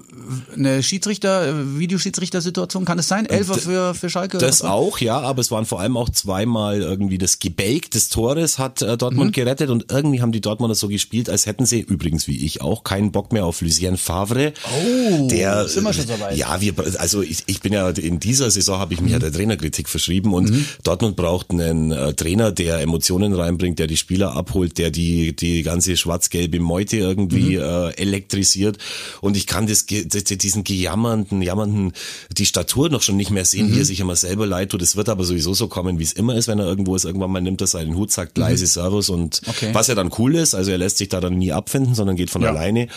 eine 0.56 0.82
Schiedsrichter, 0.84 1.76
Videoschiedsrichter-Situation, 1.76 2.84
kann 2.84 3.00
es 3.00 3.08
sein? 3.08 3.26
Elfer 3.26 3.54
für, 3.54 3.94
für 3.94 4.08
Schalke? 4.10 4.36
oder 4.36 4.46
das 4.46 4.62
auch, 4.62 4.98
ja, 4.98 5.18
aber 5.20 5.40
es 5.40 5.50
waren 5.50 5.66
vor 5.66 5.80
allem 5.80 5.96
auch 5.96 6.08
zweimal 6.08 6.80
irgendwie 6.80 7.18
das 7.18 7.40
Gebälk 7.40 7.90
des 7.90 8.10
Tores 8.10 8.58
hat 8.60 8.80
äh, 8.82 8.96
Dortmund 8.96 9.32
gerettet 9.40 9.70
und 9.70 9.90
irgendwie 9.90 10.20
haben 10.20 10.32
die 10.32 10.40
Dortmunder 10.40 10.74
so 10.74 10.88
gespielt, 10.88 11.30
als 11.30 11.46
hätten 11.46 11.66
sie, 11.66 11.80
übrigens 11.80 12.26
wie 12.26 12.44
ich 12.44 12.60
auch, 12.60 12.84
keinen 12.84 13.10
Bock 13.10 13.32
mehr 13.32 13.46
auf 13.46 13.60
Lucien 13.60 13.96
Favre. 13.96 14.52
Oh, 14.64 15.28
der, 15.28 15.66
sind 15.68 15.84
wir 15.84 15.92
schon 15.92 16.06
so 16.06 16.20
weit? 16.20 16.36
Ja, 16.36 16.60
wir, 16.60 16.74
also 16.98 17.22
ich, 17.22 17.44
ich 17.46 17.60
bin 17.60 17.72
ja 17.72 17.88
in 17.90 18.20
dieser 18.20 18.50
Saison 18.50 18.78
habe 18.78 18.94
ich 18.94 19.00
mich 19.00 19.12
ja 19.12 19.18
der 19.18 19.32
Trainerkritik 19.32 19.88
verschrieben 19.88 20.34
und 20.34 20.52
Dortmund 20.82 21.16
braucht 21.16 21.50
einen 21.50 21.92
äh, 21.92 22.12
Trainer, 22.14 22.52
der 22.52 22.80
Emotionen 22.80 23.32
reinbringt, 23.32 23.78
der 23.78 23.86
die 23.86 23.96
Spieler 23.96 24.36
abholt, 24.36 24.78
der 24.78 24.90
die 24.90 25.34
die 25.34 25.62
ganze 25.62 25.96
schwarz-gelbe 25.96 26.60
Meute 26.60 26.96
irgendwie 26.98 27.56
äh, 27.56 27.94
elektrisiert 27.96 28.78
und 29.20 29.36
ich 29.36 29.46
kann 29.46 29.66
das, 29.66 29.86
das 29.86 30.24
diesen 30.24 30.64
gejammernden, 30.64 31.42
jammernden 31.42 31.92
die 32.36 32.46
Statur 32.46 32.88
noch 32.90 33.02
schon 33.02 33.16
nicht 33.16 33.30
mehr 33.30 33.44
sehen, 33.44 33.72
wie 33.72 33.80
er 33.80 33.84
sich 33.84 34.00
immer 34.00 34.16
selber 34.16 34.46
leid 34.46 34.70
tut. 34.70 34.82
Es 34.82 34.96
wird 34.96 35.08
aber 35.08 35.24
sowieso 35.24 35.54
so 35.54 35.68
kommen, 35.68 35.98
wie 35.98 36.04
es 36.04 36.12
immer 36.12 36.34
ist, 36.34 36.48
wenn 36.48 36.58
er 36.58 36.66
irgendwo 36.66 36.94
ist. 36.94 37.04
Irgendwann 37.04 37.30
mal 37.30 37.40
nimmt 37.40 37.60
er 37.60 37.66
seinen 37.66 37.96
Hut, 37.96 38.12
sagt 38.12 38.38
leise 38.38 38.66
Servus 38.66 39.08
und 39.08 39.29
Okay. 39.46 39.70
was 39.72 39.86
ja 39.88 39.94
dann 39.94 40.10
cool 40.18 40.34
ist. 40.36 40.54
Also 40.54 40.70
er 40.70 40.78
lässt 40.78 40.98
sich 40.98 41.08
da 41.08 41.20
dann 41.20 41.38
nie 41.38 41.52
abfinden, 41.52 41.94
sondern 41.94 42.16
geht 42.16 42.30
von 42.30 42.42
Ja. 42.42 42.50
alleine. 42.50 42.88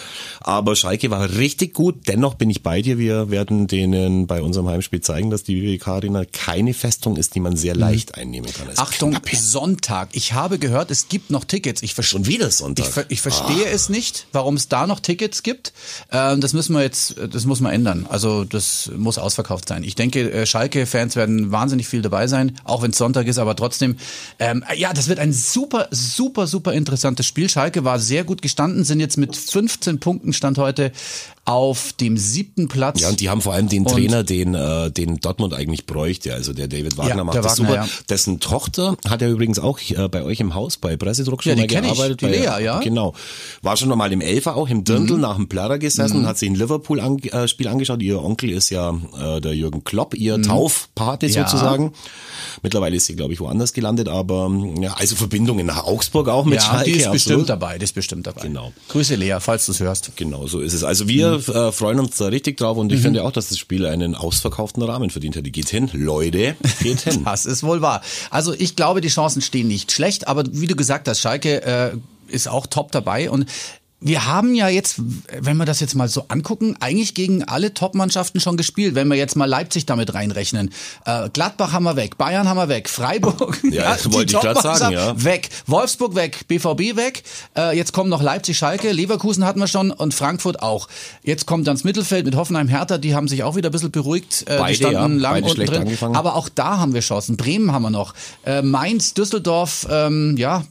Aber 0.41 0.75
Schalke 0.75 1.09
war 1.11 1.29
richtig 1.37 1.73
gut. 1.73 2.07
Dennoch 2.07 2.35
bin 2.35 2.49
ich 2.49 2.63
bei 2.63 2.81
dir. 2.81 2.97
Wir 2.97 3.29
werden 3.29 3.67
denen 3.67 4.27
bei 4.27 4.41
unserem 4.41 4.67
Heimspiel 4.67 5.01
zeigen, 5.01 5.29
dass 5.29 5.43
die 5.43 5.61
WWK 5.61 5.87
Arena 5.87 6.25
keine 6.25 6.73
Festung 6.73 7.17
ist, 7.17 7.35
die 7.35 7.39
man 7.39 7.55
sehr 7.55 7.75
leicht 7.75 8.15
einnehmen 8.15 8.51
kann. 8.51 8.67
Es 8.69 8.77
Mhm. 8.77 8.83
Achtung. 8.83 9.17
Sonntag. 9.33 10.09
Ich 10.13 10.33
habe 10.33 10.59
gehört, 10.59 10.89
es 10.91 11.07
gibt 11.09 11.29
noch 11.29 11.43
Tickets. 11.45 11.83
Ich 11.83 11.93
verstehe 11.93 12.13
Schon 12.19 12.27
wieder 12.27 12.51
Sonntag. 12.51 12.85
Ich, 12.85 12.91
ver 12.91 13.05
ich 13.09 13.21
verstehe 13.21 13.65
es 13.65 13.89
nicht, 13.89 14.27
warum 14.31 14.55
es 14.55 14.67
da 14.67 14.87
noch 14.87 14.99
Tickets 14.99 15.41
gibt. 15.43 15.73
Ähm, 16.11 16.41
das 16.41 16.53
müssen 16.53 16.73
wir 16.75 16.81
jetzt, 16.81 17.15
das 17.31 17.45
muss 17.45 17.59
man 17.59 17.71
ändern. 17.73 18.05
Also 18.09 18.43
das 18.43 18.91
muss 18.95 19.17
ausverkauft 19.17 19.67
sein. 19.69 19.83
Ich 19.83 19.95
denke, 19.95 20.31
äh, 20.31 20.45
Schalke-Fans 20.45 21.15
werden 21.15 21.51
wahnsinnig 21.51 21.87
viel 21.87 22.01
dabei 22.01 22.27
sein, 22.27 22.57
auch 22.63 22.81
wenn 22.81 22.91
es 22.91 22.97
Sonntag 22.97 23.27
ist, 23.27 23.37
aber 23.37 23.55
trotzdem, 23.55 23.97
ähm, 24.39 24.63
ja, 24.75 24.93
das 24.93 25.07
wird 25.07 25.19
ein 25.19 25.33
super, 25.33 25.87
super, 25.91 26.22
super 26.47 26.73
interessantes 26.73 27.25
Spiel. 27.25 27.49
Schalke 27.49 27.83
war 27.83 27.99
sehr 27.99 28.23
gut 28.23 28.41
gestanden, 28.41 28.83
sind 28.83 28.99
jetzt 28.99 29.17
mit 29.17 29.35
15 29.35 29.99
Punkten 29.99 30.33
Stand 30.33 30.57
heute 30.57 30.91
auf 31.45 31.91
dem 31.93 32.15
siebten 32.17 32.69
Platz. 32.69 33.01
Ja, 33.01 33.09
und 33.09 33.19
die 33.19 33.29
haben 33.29 33.41
vor 33.41 33.53
allem 33.53 33.67
den 33.67 33.83
Und- 33.85 33.91
Trainer, 33.91 34.23
den, 34.23 34.55
äh, 34.55 34.89
den 34.91 35.19
Dortmund 35.19 35.53
eigentlich 35.53 35.85
bräuchte. 35.85 36.33
Also 36.33 36.53
der 36.53 36.69
David 36.69 36.97
Wagner 36.97 37.17
Ja, 37.17 37.23
macht 37.25 37.35
das 37.37 37.45
Wagner, 37.45 37.55
super. 37.55 37.75
ja. 37.75 37.87
Dessen 38.09 38.39
Tochter 38.39 38.95
hat 39.09 39.21
ja 39.21 39.27
übrigens 39.27 39.59
auch 39.59 39.77
äh, 39.89 40.07
bei 40.07 40.23
euch 40.23 40.39
im 40.39 40.53
Haus 40.55 40.77
bei 40.77 40.95
Pressedruck 40.95 41.43
schon 41.43 41.51
Ja, 41.51 41.55
die 41.55 41.61
mal 41.61 41.67
kenn 41.67 41.83
ich, 41.83 41.91
gearbeitet. 41.93 42.21
die 42.21 42.25
bei- 42.25 42.31
Lea, 42.31 42.63
ja. 42.63 42.77
Mhm. 42.77 42.83
Genau. 42.83 43.13
War 43.61 43.75
schon 43.75 43.89
mal 43.89 44.11
im 44.13 44.21
Elfer 44.21 44.55
auch 44.55 44.69
im 44.69 44.85
Dirndl 44.85 45.17
nach 45.17 45.35
dem 45.35 45.49
Plärrer 45.49 45.79
gesessen 45.79 46.19
und 46.19 46.27
hat 46.27 46.37
sich 46.37 46.49
ein 46.49 46.55
Liverpool-Spiel 46.55 47.67
angeschaut. 47.67 48.01
Ihr 48.01 48.23
Onkel 48.23 48.49
ist 48.51 48.69
ja 48.69 48.95
äh, 49.19 49.41
der 49.41 49.53
Jürgen 49.53 49.83
Klopp, 49.83 50.15
ihr 50.15 50.41
Taufpate 50.41 51.27
Mhm. 51.27 51.33
Ja. 51.33 51.45
sozusagen. 51.47 51.91
Mittlerweile 52.61 52.95
ist 52.95 53.07
sie, 53.07 53.15
glaube 53.15 53.33
ich, 53.33 53.39
woanders 53.41 53.73
gelandet, 53.73 54.07
aber 54.07 54.49
ja, 54.79 54.93
also 54.93 55.15
Verbindungen 55.17 55.65
nach 55.65 55.83
Augsburg 55.83 56.29
auch 56.29 56.45
mit 56.45 56.55
ja, 56.55 56.61
Schalke. 56.61 56.85
die 56.85 56.91
ist 56.91 57.07
absolut. 57.07 57.13
bestimmt 57.13 57.49
dabei, 57.49 57.77
die 57.77 57.83
ist 57.83 57.95
bestimmt 57.95 58.27
dabei. 58.27 58.41
Genau. 58.43 58.71
Grüße 58.87 59.15
Lea, 59.15 59.37
falls 59.39 59.65
du 59.65 59.73
es 59.73 59.79
hörst. 59.81 60.11
Genau, 60.15 60.47
so 60.47 60.59
ist 60.61 60.73
es. 60.73 60.83
Also 60.85 61.07
wir 61.09 61.32
Mhm. 61.37 61.53
äh, 61.53 61.71
freuen 61.71 61.99
uns 61.99 62.17
da 62.17 62.25
richtig 62.27 62.57
drauf 62.57 62.77
und 62.77 62.91
ich 62.91 63.01
finde 63.01 63.23
auch, 63.23 63.31
dass 63.31 63.49
das 63.49 63.57
Spiel 63.57 63.85
einen 63.85 64.15
ausverkauften 64.15 64.83
Rahmen 64.83 65.09
verdient 65.09 65.35
hat. 65.35 65.45
Die 65.45 65.51
geht 65.51 65.69
hin, 65.69 65.89
Leute, 65.93 66.55
geht 66.81 67.01
hin. 67.01 67.23
Das 67.33 67.45
ist 67.45 67.63
wohl 67.63 67.81
wahr. 67.81 68.01
Also 68.29 68.53
ich 68.53 68.75
glaube, 68.75 69.01
die 69.01 69.07
Chancen 69.07 69.41
stehen 69.41 69.67
nicht 69.67 69.91
schlecht, 69.91 70.27
aber 70.27 70.43
wie 70.51 70.67
du 70.67 70.75
gesagt 70.75 71.07
hast, 71.07 71.19
Schalke 71.19 71.63
äh, 71.63 71.91
ist 72.27 72.47
auch 72.47 72.67
top 72.67 72.91
dabei 72.91 73.29
und 73.29 73.45
wir 74.05 74.25
haben 74.25 74.53
ja 74.53 74.67
jetzt, 74.67 74.95
wenn 75.39 75.55
wir 75.57 75.65
das 75.65 75.79
jetzt 75.79 75.95
mal 75.95 76.09
so 76.09 76.25
angucken, 76.27 76.75
eigentlich 76.81 77.13
gegen 77.13 77.43
alle 77.43 77.73
Top-Mannschaften 77.73 78.41
schon 78.41 78.57
gespielt. 78.57 78.95
Wenn 78.95 79.07
wir 79.07 79.15
jetzt 79.15 79.35
mal 79.35 79.45
Leipzig 79.45 79.85
damit 79.85 80.13
reinrechnen. 80.13 80.71
Äh, 81.05 81.29
Gladbach 81.29 81.71
haben 81.71 81.83
wir 81.83 81.95
weg, 81.95 82.17
Bayern 82.17 82.47
haben 82.49 82.57
wir 82.57 82.67
weg, 82.67 82.89
Freiburg, 82.89 83.59
Ja, 83.63 83.83
das 83.93 84.11
wollte 84.11 84.33
ich 84.33 84.41
Top-Mannschaft 84.41 84.77
sagen, 84.79 84.95
ja. 84.95 85.23
weg, 85.23 85.49
Wolfsburg 85.67 86.15
weg, 86.15 86.47
BVB 86.47 86.97
weg. 86.97 87.23
Äh, 87.55 87.77
jetzt 87.77 87.93
kommen 87.93 88.09
noch 88.09 88.21
Leipzig, 88.21 88.57
Schalke, 88.57 88.91
Leverkusen 88.91 89.45
hatten 89.45 89.59
wir 89.59 89.67
schon 89.67 89.91
und 89.91 90.13
Frankfurt 90.13 90.61
auch. 90.61 90.89
Jetzt 91.23 91.45
kommt 91.45 91.67
dann 91.67 91.75
das 91.75 91.85
Mittelfeld 91.85 92.25
mit 92.25 92.35
Hoffenheim, 92.35 92.67
Hertha, 92.67 92.97
die 92.97 93.15
haben 93.15 93.29
sich 93.29 93.43
auch 93.43 93.55
wieder 93.55 93.69
ein 93.69 93.71
bisschen 93.71 93.91
beruhigt. 93.91 94.43
Äh, 94.47 94.57
Beide, 94.57 94.67
die 94.69 94.75
standen 94.83 95.21
ja, 95.21 95.29
lang 95.31 95.43
unten 95.43 95.65
drin. 95.65 95.81
angefangen. 95.81 96.15
Aber 96.15 96.35
auch 96.35 96.49
da 96.49 96.77
haben 96.77 96.93
wir 96.93 97.01
Chancen. 97.01 97.37
Bremen 97.37 97.71
haben 97.71 97.83
wir 97.83 97.89
noch. 97.89 98.13
Äh, 98.45 98.61
Mainz, 98.61 99.13
Düsseldorf, 99.13 99.87
ähm, 99.89 100.35
ja, 100.37 100.63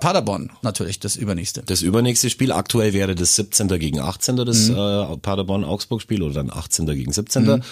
Paderborn 0.00 0.50
natürlich, 0.62 1.00
das 1.00 1.16
übernächste. 1.16 1.62
Das 1.66 1.82
übernächste 1.82 2.30
Spiel, 2.30 2.52
aktuell 2.52 2.92
wäre 2.92 3.14
das 3.14 3.36
17. 3.36 3.68
gegen 3.78 4.00
18. 4.00 4.36
das 4.44 4.68
Mhm. 4.68 4.76
äh, 4.76 5.16
Paderborn-Augsburg-Spiel 5.18 6.22
oder 6.22 6.34
dann 6.34 6.50
18. 6.50 6.86
gegen 6.94 7.12
17. 7.12 7.62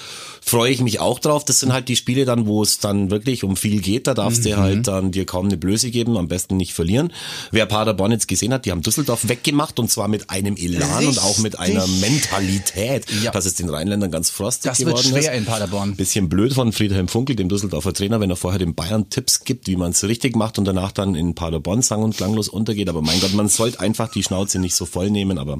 Freue 0.42 0.70
ich 0.72 0.80
mich 0.80 1.00
auch 1.00 1.18
drauf. 1.18 1.44
Das 1.44 1.60
sind 1.60 1.72
halt 1.72 1.88
die 1.88 1.96
Spiele 1.96 2.24
dann, 2.24 2.46
wo 2.46 2.62
es 2.62 2.78
dann 2.78 3.10
wirklich 3.10 3.44
um 3.44 3.56
viel 3.56 3.80
geht. 3.80 4.06
Da 4.06 4.14
darfst 4.14 4.40
Mhm. 4.44 4.48
du 4.48 4.56
halt 4.56 4.88
dann 4.88 5.10
dir 5.12 5.24
kaum 5.26 5.46
eine 5.46 5.56
Blöße 5.56 5.90
geben, 5.90 6.16
am 6.16 6.28
besten 6.28 6.56
nicht 6.56 6.72
verlieren. 6.74 7.12
Wer 7.50 7.66
Paderborn 7.66 8.12
jetzt 8.12 8.28
gesehen 8.28 8.52
hat, 8.52 8.64
die 8.66 8.70
haben 8.70 8.82
Düsseldorf 8.82 9.28
weggemacht 9.28 9.78
und 9.78 9.90
zwar 9.90 10.08
mit 10.08 10.30
einem 10.30 10.56
Elan 10.56 11.06
und 11.06 11.18
auch 11.22 11.38
mit 11.38 11.58
einer 11.58 11.84
Richtig. 11.84 12.00
Mentalität, 12.00 13.04
Ja. 13.22 13.30
dass 13.30 13.46
es 13.46 13.54
den 13.54 13.68
Rheinländern 13.68 14.10
ganz 14.10 14.30
frostig 14.30 14.70
Das 14.70 14.78
wird 14.80 14.88
geworden 14.90 15.08
schwer 15.08 15.32
ist. 15.32 15.38
in 15.38 15.44
Paderborn. 15.44 15.96
Bisschen 15.96 16.28
blöd 16.28 16.52
von 16.54 16.72
Friedhelm 16.72 17.08
Funkel, 17.08 17.36
dem 17.36 17.48
Düsseldorfer 17.48 17.92
Trainer, 17.92 18.20
wenn 18.20 18.30
er 18.30 18.36
vorher 18.36 18.58
den 18.58 18.74
Bayern 18.74 19.10
Tipps 19.10 19.44
gibt, 19.44 19.66
wie 19.66 19.76
man 19.76 19.90
es 19.92 20.04
richtig 20.04 20.36
macht 20.36 20.58
und 20.58 20.64
danach 20.64 20.92
dann 20.92 21.14
in 21.14 21.34
Paderborn 21.34 21.82
sang- 21.90 22.02
und 22.02 22.16
klanglos 22.16 22.48
untergeht. 22.48 22.88
Aber 22.88 23.02
mein 23.02 23.20
Gott, 23.20 23.34
man 23.34 23.48
sollte 23.48 23.80
einfach 23.80 24.08
die 24.10 24.22
Schnauze 24.22 24.58
nicht 24.58 24.74
so 24.74 24.86
voll 24.86 25.10
nehmen, 25.10 25.36
aber 25.38 25.58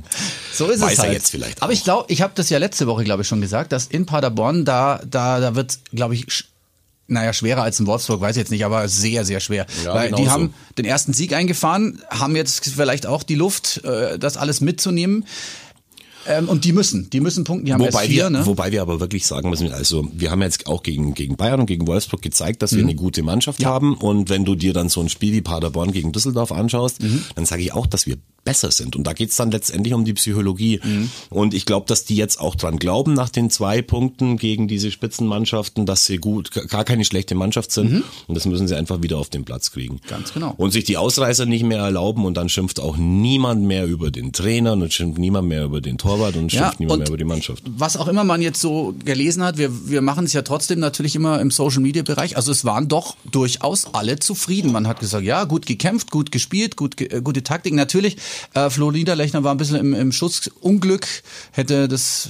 So 0.54 0.66
ist 0.66 0.80
weiß 0.80 0.92
es 0.92 0.98
er 0.98 1.04
halt. 1.04 1.12
jetzt 1.12 1.30
vielleicht 1.30 1.60
Aber 1.62 1.70
auch. 1.70 1.74
ich 1.74 1.84
glaube, 1.84 2.04
ich 2.12 2.22
habe 2.22 2.32
das 2.34 2.48
ja 2.48 2.58
letzte 2.58 2.86
Woche, 2.86 3.04
glaube 3.04 3.22
ich, 3.22 3.28
schon 3.28 3.40
gesagt, 3.40 3.72
dass 3.72 3.86
in 3.86 4.06
Paderborn 4.06 4.64
da, 4.64 5.00
da, 5.06 5.40
da 5.40 5.54
wird, 5.54 5.78
glaube 5.92 6.14
ich, 6.14 6.44
naja, 7.08 7.32
schwerer 7.32 7.62
als 7.64 7.80
in 7.80 7.86
Wolfsburg, 7.88 8.20
weiß 8.20 8.36
ich 8.36 8.40
jetzt 8.40 8.50
nicht, 8.50 8.64
aber 8.64 8.88
sehr, 8.88 9.24
sehr 9.24 9.40
schwer. 9.40 9.66
Ja, 9.84 9.94
Weil 9.94 10.06
genau 10.06 10.18
die 10.18 10.24
so. 10.26 10.30
haben 10.30 10.54
den 10.78 10.84
ersten 10.84 11.12
Sieg 11.12 11.32
eingefahren, 11.32 12.00
haben 12.08 12.36
jetzt 12.36 12.64
vielleicht 12.64 13.04
auch 13.06 13.24
die 13.24 13.34
Luft, 13.34 13.82
äh, 13.84 14.16
das 14.18 14.36
alles 14.36 14.60
mitzunehmen. 14.60 15.24
Ähm, 16.26 16.48
und 16.48 16.64
die 16.64 16.72
müssen, 16.72 17.08
die 17.10 17.20
müssen 17.20 17.44
punkten, 17.44 17.66
die 17.66 17.72
haben 17.72 17.80
Wobei, 17.80 18.06
vier, 18.06 18.24
wir, 18.24 18.30
ne? 18.30 18.46
wobei 18.46 18.70
wir 18.72 18.82
aber 18.82 19.00
wirklich 19.00 19.26
sagen 19.26 19.48
müssen, 19.50 19.72
also 19.72 20.06
wir 20.12 20.30
haben 20.30 20.42
jetzt 20.42 20.66
auch 20.66 20.82
gegen, 20.82 21.14
gegen 21.14 21.36
Bayern 21.36 21.60
und 21.60 21.66
gegen 21.66 21.86
Wolfsburg 21.86 22.20
gezeigt, 22.22 22.60
dass 22.62 22.72
wir 22.72 22.82
Mhm. 22.82 22.88
eine 22.90 22.94
gute 22.96 23.22
Mannschaft 23.22 23.64
haben. 23.64 23.94
Und 23.96 24.28
wenn 24.28 24.44
du 24.44 24.54
dir 24.54 24.72
dann 24.72 24.88
so 24.88 25.00
ein 25.00 25.08
Spiel 25.08 25.32
wie 25.32 25.40
Paderborn 25.40 25.92
gegen 25.92 26.12
Düsseldorf 26.12 26.52
anschaust, 26.52 27.02
Mhm. 27.02 27.22
dann 27.36 27.46
sage 27.46 27.62
ich 27.62 27.72
auch, 27.72 27.86
dass 27.86 28.06
wir 28.06 28.16
besser 28.44 28.70
sind. 28.70 28.96
Und 28.96 29.06
da 29.06 29.12
geht's 29.12 29.36
dann 29.36 29.50
letztendlich 29.50 29.94
um 29.94 30.04
die 30.04 30.14
Psychologie. 30.14 30.80
Mhm. 30.82 31.10
Und 31.28 31.54
ich 31.54 31.66
glaube, 31.66 31.86
dass 31.86 32.04
die 32.04 32.16
jetzt 32.16 32.40
auch 32.40 32.54
dran 32.54 32.78
glauben, 32.78 33.14
nach 33.14 33.28
den 33.28 33.50
zwei 33.50 33.82
Punkten 33.82 34.36
gegen 34.36 34.68
diese 34.68 34.90
Spitzenmannschaften, 34.90 35.86
dass 35.86 36.06
sie 36.06 36.18
gut, 36.18 36.50
gar 36.68 36.84
keine 36.84 37.04
schlechte 37.04 37.34
Mannschaft 37.34 37.72
sind. 37.72 38.04
Und 38.26 38.34
das 38.34 38.46
müssen 38.46 38.68
sie 38.68 38.76
einfach 38.76 39.02
wieder 39.02 39.18
auf 39.18 39.28
den 39.28 39.44
Platz 39.44 39.70
kriegen. 39.70 39.94
Mhm. 39.94 40.08
Ganz 40.08 40.32
genau. 40.32 40.54
Und 40.56 40.72
sich 40.72 40.84
die 40.84 40.96
Ausreißer 40.96 41.46
nicht 41.46 41.64
mehr 41.64 41.80
erlauben 41.80 42.24
und 42.24 42.36
dann 42.36 42.48
schimpft 42.48 42.80
auch 42.80 42.96
niemand 42.96 43.62
mehr 43.62 43.86
über 43.86 44.10
den 44.10 44.32
Trainer 44.32 44.72
und 44.72 44.92
schimpft 44.92 45.18
niemand 45.18 45.48
mehr 45.48 45.64
über 45.64 45.80
den 45.80 45.98
Torwart 45.98 46.36
und 46.36 46.50
schimpft 46.50 46.80
niemand 46.80 47.00
mehr 47.00 47.08
über 47.08 47.18
die 47.18 47.24
Mannschaft. 47.24 47.62
Was 47.66 47.96
auch 47.96 48.08
immer 48.08 48.24
man 48.24 48.42
jetzt 48.42 48.60
so 48.60 48.94
gelesen 49.04 49.42
hat, 49.42 49.58
wir, 49.58 49.88
wir 49.88 50.02
machen 50.02 50.24
es 50.24 50.32
ja 50.32 50.42
trotzdem 50.42 50.80
natürlich 50.80 51.14
immer 51.14 51.40
im 51.40 51.50
Social 51.50 51.80
Media 51.80 52.02
Bereich. 52.02 52.36
Also 52.36 52.52
es 52.52 52.64
waren 52.64 52.88
doch 52.88 53.16
durchaus 53.30 53.94
alle 53.94 54.18
zufrieden. 54.18 54.72
Man 54.72 54.86
hat 54.86 55.00
gesagt, 55.00 55.24
ja, 55.24 55.44
gut 55.44 55.66
gekämpft, 55.66 56.10
gut 56.10 56.32
gespielt, 56.32 56.76
gut, 56.76 57.00
äh, 57.00 57.20
gute 57.22 57.42
Taktik. 57.42 57.74
Natürlich, 57.74 58.16
äh, 58.54 58.70
Flo 58.70 58.90
Niederlechner 58.90 59.44
war 59.44 59.52
ein 59.54 59.56
bisschen 59.56 59.76
im, 59.76 59.94
im 59.94 60.12
Schussunglück, 60.12 61.06
hätte 61.52 61.88
das, 61.88 62.28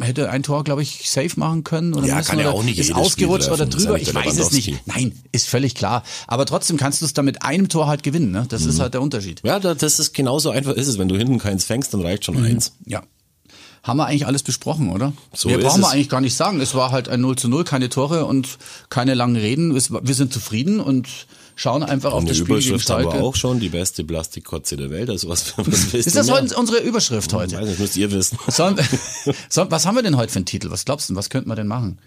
hätte 0.00 0.30
ein 0.30 0.42
Tor, 0.42 0.64
glaube 0.64 0.82
ich, 0.82 1.10
safe 1.10 1.30
machen 1.36 1.64
können. 1.64 1.94
Oder 1.94 2.06
Ja, 2.06 2.16
müssen, 2.16 2.28
kann 2.30 2.38
ja 2.38 2.46
oder 2.48 2.54
auch 2.58 2.62
nicht 2.62 2.78
Ist 2.78 2.94
ausgerutscht 2.94 3.48
oder 3.50 3.66
drüber, 3.66 3.98
ich 4.00 4.14
weiß 4.14 4.38
es 4.38 4.50
nicht. 4.52 4.74
Nein, 4.86 5.12
ist 5.32 5.48
völlig 5.48 5.74
klar. 5.74 6.02
Aber 6.26 6.46
trotzdem 6.46 6.76
kannst 6.76 7.00
du 7.00 7.04
es 7.06 7.12
dann 7.14 7.24
mit 7.24 7.42
einem 7.42 7.68
Tor 7.68 7.86
halt 7.86 8.02
gewinnen. 8.02 8.30
Ne? 8.32 8.46
Das 8.48 8.62
Mhm. 8.64 8.70
ist 8.70 8.80
halt 8.80 8.94
der 8.94 9.02
Unterschied. 9.02 9.40
Ja, 9.44 9.58
da- 9.60 9.74
das 9.74 9.98
ist 9.98 10.14
genauso 10.14 10.50
einfach 10.50 10.72
ist 10.72 10.88
es. 10.88 10.98
Wenn 10.98 11.08
du 11.08 11.16
hinten 11.16 11.38
keins 11.38 11.64
fängst, 11.64 11.92
dann 11.94 12.02
reicht 12.02 12.24
schon 12.24 12.42
eins. 12.44 12.72
Ja. 12.86 13.02
Haben 13.84 13.98
wir 13.98 14.06
eigentlich 14.06 14.26
alles 14.26 14.42
besprochen, 14.42 14.90
oder? 14.90 15.12
So 15.32 15.48
Mehr 15.48 15.58
brauchen 15.58 15.80
wir 15.80 15.88
eigentlich 15.90 16.08
gar 16.08 16.20
nicht 16.20 16.34
sagen. 16.36 16.60
Es 16.60 16.74
war 16.74 16.90
halt 16.90 17.08
ein 17.08 17.20
0 17.20 17.36
zu 17.36 17.48
0, 17.48 17.64
keine 17.64 17.88
Tore 17.88 18.26
und 18.26 18.58
keine 18.90 19.14
langen 19.14 19.36
Reden. 19.36 19.74
Es 19.76 19.90
Wir 19.92 20.14
sind 20.14 20.32
zufrieden 20.32 20.80
und 20.80 21.08
schauen 21.58 21.82
einfach 21.82 22.12
auf 22.12 22.24
das 22.24 22.36
Spiel 22.36 22.56
gegen 22.56 22.68
Überschrift 22.68 22.88
haben 22.88 23.02
Schalke. 23.02 23.18
wir 23.18 23.24
auch 23.24 23.34
schon, 23.34 23.58
die 23.58 23.68
beste 23.68 24.04
Plastikkotze 24.04 24.76
der 24.76 24.90
Welt. 24.90 25.10
Also 25.10 25.28
was, 25.28 25.54
was 25.58 25.92
Ist 25.92 26.14
das 26.14 26.30
heute 26.30 26.56
unsere 26.56 26.78
Überschrift 26.78 27.32
heute? 27.32 27.56
Weiß 27.56 27.68
nicht, 27.68 27.80
müsst 27.80 27.96
ihr 27.96 28.10
wissen. 28.12 28.38
So, 28.48 28.74
so, 29.48 29.70
was 29.70 29.84
haben 29.84 29.96
wir 29.96 30.02
denn 30.02 30.16
heute 30.16 30.32
für 30.32 30.38
einen 30.38 30.46
Titel? 30.46 30.70
Was 30.70 30.84
glaubst 30.84 31.10
du, 31.10 31.16
was 31.16 31.30
könnten 31.30 31.48
wir 31.48 31.56
denn 31.56 31.66
machen? 31.66 31.98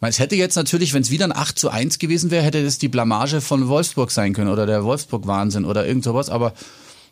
Weil 0.00 0.10
Es 0.10 0.18
hätte 0.18 0.36
jetzt 0.36 0.54
natürlich, 0.54 0.92
wenn 0.94 1.02
es 1.02 1.10
wieder 1.10 1.24
ein 1.24 1.34
8 1.34 1.58
zu 1.58 1.70
1 1.70 1.98
gewesen 1.98 2.30
wäre, 2.30 2.44
hätte 2.44 2.62
das 2.62 2.78
die 2.78 2.88
Blamage 2.88 3.40
von 3.40 3.68
Wolfsburg 3.68 4.10
sein 4.10 4.34
können 4.34 4.50
oder 4.50 4.66
der 4.66 4.84
Wolfsburg-Wahnsinn 4.84 5.64
oder 5.64 5.86
irgend 5.86 6.04
sowas, 6.04 6.28
aber 6.28 6.52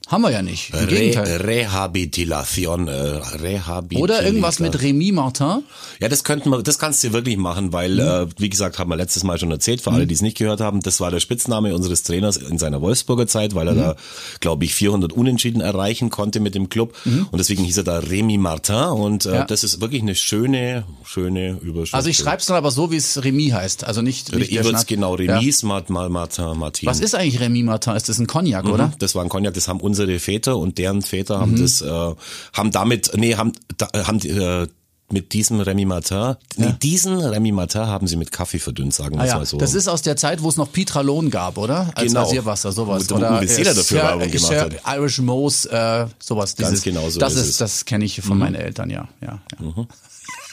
haben 0.06 0.22
wir 0.22 0.30
ja 0.30 0.42
nicht. 0.42 0.72
Im 0.74 0.86
Gegenteil. 0.88 1.36
Re 1.36 1.46
Rehabilitation, 1.46 2.88
äh, 2.88 2.92
Rehabilitation. 2.92 4.02
Oder 4.02 4.24
irgendwas 4.24 4.60
mit 4.60 4.76
Rémi 4.76 5.12
Martin. 5.12 5.62
Ja, 6.00 6.08
das 6.08 6.24
könnten 6.24 6.50
wir, 6.50 6.62
das 6.62 6.78
kannst 6.78 7.02
du 7.04 7.12
wirklich 7.12 7.36
machen, 7.36 7.72
weil, 7.72 7.98
äh, 7.98 8.26
wie 8.38 8.48
gesagt, 8.48 8.78
haben 8.78 8.90
wir 8.90 8.96
letztes 8.96 9.24
Mal 9.24 9.38
schon 9.38 9.50
erzählt, 9.50 9.80
für 9.80 9.92
alle, 9.92 10.06
die 10.06 10.14
es 10.14 10.22
nicht 10.22 10.36
gehört 10.36 10.60
haben, 10.60 10.80
das 10.80 11.00
war 11.00 11.10
der 11.10 11.20
Spitzname 11.20 11.74
unseres 11.74 12.02
Trainers 12.02 12.36
in 12.36 12.58
seiner 12.58 12.80
Wolfsburger 12.80 13.26
Zeit, 13.26 13.54
weil 13.54 13.68
er 13.68 13.74
da, 13.74 13.96
glaube 14.40 14.64
ich, 14.64 14.74
400 14.74 15.12
Unentschieden 15.12 15.60
erreichen 15.60 16.10
konnte 16.10 16.40
mit 16.40 16.54
dem 16.54 16.68
Club 16.68 16.94
und 17.04 17.38
deswegen 17.38 17.64
hieß 17.64 17.78
er 17.78 17.84
da 17.84 17.98
Remy 17.98 18.38
Martin 18.38 18.76
und 18.76 19.26
äh, 19.26 19.34
Ja. 19.34 19.44
das 19.44 19.64
ist 19.64 19.80
wirklich 19.80 20.02
eine 20.02 20.14
schöne, 20.14 20.84
schöne 21.04 21.58
Überschrift. 21.62 21.94
Also 21.94 22.08
ich 22.10 22.16
schreibe 22.16 22.38
es 22.38 22.46
dann 22.46 22.56
aber 22.56 22.70
so, 22.70 22.90
wie 22.90 22.96
es 22.96 23.18
Rémi 23.20 23.52
heißt. 23.52 23.84
Also 23.84 24.02
nicht, 24.02 24.34
nicht 24.34 24.50
Ich 24.52 24.62
würde 24.64 24.78
es 24.78 24.86
genau. 24.86 25.14
Remis, 25.14 25.62
ja. 25.62 25.68
Martin, 25.68 25.94
Martin. 25.94 26.86
Was 26.86 27.00
ist 27.00 27.14
eigentlich 27.14 27.40
Rémi 27.40 27.64
Martin? 27.64 27.94
Ist 27.94 28.08
das 28.08 28.18
ein 28.18 28.26
Cognac, 28.26 28.66
oder? 28.66 28.92
Das 28.98 29.14
war 29.14 29.22
ein 29.22 29.28
Cognac, 29.28 29.54
das 29.54 29.68
haben 29.68 29.80
unsere 30.00 30.18
Väter 30.18 30.56
und 30.58 30.78
deren 30.78 31.02
Väter 31.02 31.38
Mhm. 31.38 31.40
haben 31.42 31.60
das, 31.62 31.80
äh, 31.80 32.14
haben 32.52 32.70
damit, 32.70 33.10
nee, 33.16 33.34
haben, 33.36 33.52
da, 33.78 33.88
haben 34.06 34.18
die, 34.18 34.28
äh, 34.30 34.66
mit 35.08 35.32
diesem 35.34 35.60
Remy 35.60 35.84
Martin, 35.84 36.34
nee, 36.56 36.74
diesen 36.82 37.20
Remy 37.20 37.52
Martin 37.52 37.82
haben 37.82 38.08
sie 38.08 38.16
mit 38.16 38.32
Kaffee 38.32 38.58
verdünnt, 38.58 38.92
sagen 38.92 39.14
wir 39.14 39.22
Ah 39.22 39.26
ja, 39.26 39.36
mal 39.36 39.46
so. 39.46 39.56
das 39.56 39.72
ist 39.74 39.86
aus 39.86 40.02
der 40.02 40.16
Zeit, 40.16 40.42
wo 40.42 40.48
es 40.48 40.56
noch 40.56 40.72
Pitralon 40.72 41.30
gab, 41.30 41.58
oder? 41.58 41.92
Als 41.94 42.08
Genau. 42.08 42.22
Rasierwasser, 42.24 42.72
sowas. 42.72 43.08
Wo 43.08 43.14
oder 43.14 43.38
Seeler 43.46 43.72
dafür 43.72 43.84
Sir- 43.84 43.94
Werbung 44.02 44.30
gemacht 44.32 44.52
hat. 44.84 44.96
Irish 44.98 45.20
Moose, 45.20 45.70
äh, 45.70 46.06
sowas. 46.18 46.56
Ganz 46.56 46.70
Dieses, 46.70 46.84
genau 46.84 47.08
so 47.08 47.20
das 47.20 47.34
ist 47.36 47.46
es. 47.50 47.60
Mhm. 47.60 47.64
das 47.64 47.84
kenne 47.84 48.04
ich 48.04 48.20
von 48.20 48.36
meinen 48.36 48.56
Eltern, 48.56 48.90
ja. 48.90 49.06
ja, 49.22 49.38
ja. 49.60 49.86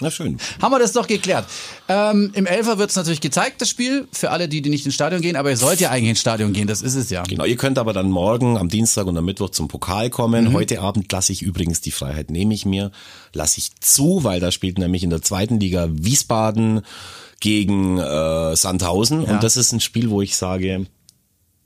Na 0.02 0.12
schön. 0.12 0.38
Haben 0.62 0.72
wir 0.72 0.80
das 0.80 0.92
doch 0.92 1.08
geklärt. 1.08 1.46
Ähm, 1.88 2.32
Im 2.34 2.46
Elfer 2.46 2.78
wird 2.78 2.90
es 2.90 2.96
natürlich 2.96 3.22
gezeigt, 3.22 3.62
das 3.62 3.70
Spiel, 3.70 4.08
für 4.12 4.32
alle, 4.32 4.48
die, 4.50 4.62
die 4.62 4.70
nicht 4.70 4.86
ins 4.86 4.96
Stadion 4.96 5.22
gehen, 5.22 5.36
aber 5.36 5.50
ihr 5.50 5.58
sollt 5.58 5.80
ja 5.80 5.90
eigentlich 5.92 6.10
ins 6.10 6.20
Stadion 6.20 6.52
gehen, 6.54 6.68
das 6.68 6.82
ist 6.82 6.96
es 6.96 7.10
ja. 7.10 7.24
Genau, 7.24 7.46
ihr 7.46 7.56
könnt 7.58 7.78
aber 7.78 7.94
dann 7.94 8.10
morgen 8.10 8.58
am 8.58 8.70
Dienstag 8.70 9.06
und 9.08 9.18
am 9.18 9.26
Mittwoch 9.26 9.50
zum 9.52 9.68
Pokal 9.68 10.10
kommen. 10.10 10.46
Mhm. 10.50 10.54
Heute 10.54 10.82
Abend 10.82 11.12
lasse 11.12 11.32
ich 11.32 11.42
übrigens 11.42 11.80
die 11.82 11.92
Freiheit, 11.92 12.32
nehme 12.32 12.54
ich 12.54 12.66
mir, 12.66 12.92
lasse 13.34 13.60
ich 13.60 13.76
zu, 13.80 14.24
weil 14.24 14.40
da 14.40 14.52
spielt 14.52 14.78
nämlich 14.78 15.04
in 15.04 15.10
der 15.10 15.22
zweiten 15.22 15.60
Liga 15.60 15.88
Wiesbaden 15.92 16.82
gegen 17.40 17.98
äh, 18.00 18.56
Sandhausen 18.56 19.24
Ja. 19.24 19.34
und 19.34 19.44
das 19.44 19.58
ist 19.58 19.72
ein 19.74 19.80
Spiel, 19.80 20.10
wo 20.10 20.22
ich 20.22 20.36
sage, 20.38 20.86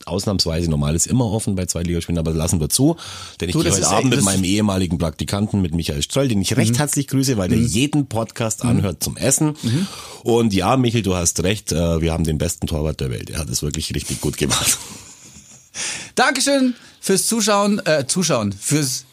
ausnahmsweise 0.07 0.69
normal 0.69 0.95
ist 0.95 1.07
immer 1.07 1.25
offen 1.25 1.55
bei 1.55 1.65
Zweitligaspielen, 1.65 2.17
aber 2.19 2.31
lassen 2.31 2.59
wir 2.59 2.69
zu, 2.69 2.95
denn 3.41 3.49
ich 3.49 3.53
Du, 3.53 3.61
gehe 3.61 3.71
heute 3.71 3.87
Abend 3.87 4.09
mit 4.11 4.23
meinem 4.23 4.43
ehemaligen 4.43 4.97
Praktikanten, 4.97 5.61
mit 5.61 5.73
Michael 5.73 6.01
Stroll, 6.01 6.27
den 6.27 6.41
ich 6.41 6.51
Mhm. 6.51 6.57
recht 6.57 6.79
herzlich 6.79 7.07
grüße, 7.07 7.37
weil 7.37 7.49
der 7.49 7.59
jeden 7.59 8.07
Podcast 8.07 8.63
anhört 8.63 9.03
zum 9.03 9.17
Essen. 9.17 9.55
Mhm. 9.61 9.87
Und 10.23 10.53
ja, 10.53 10.77
Michael, 10.77 11.03
du 11.03 11.15
hast 11.15 11.43
recht, 11.43 11.71
äh, 11.71 12.01
wir 12.01 12.13
haben 12.13 12.23
den 12.23 12.37
besten 12.37 12.67
Torwart 12.67 12.99
der 12.99 13.11
Welt. 13.11 13.29
Er 13.29 13.39
hat 13.39 13.49
es 13.49 13.61
wirklich 13.61 13.93
richtig 13.93 14.21
gut 14.21 14.37
gemacht. 14.37 14.77
Dankeschön 16.15 16.75
fürs 16.99 17.27
Zuschauen, 17.27 17.79
äh, 17.85 18.05
Zuschauen, 18.07 18.51
fürs 18.53 19.05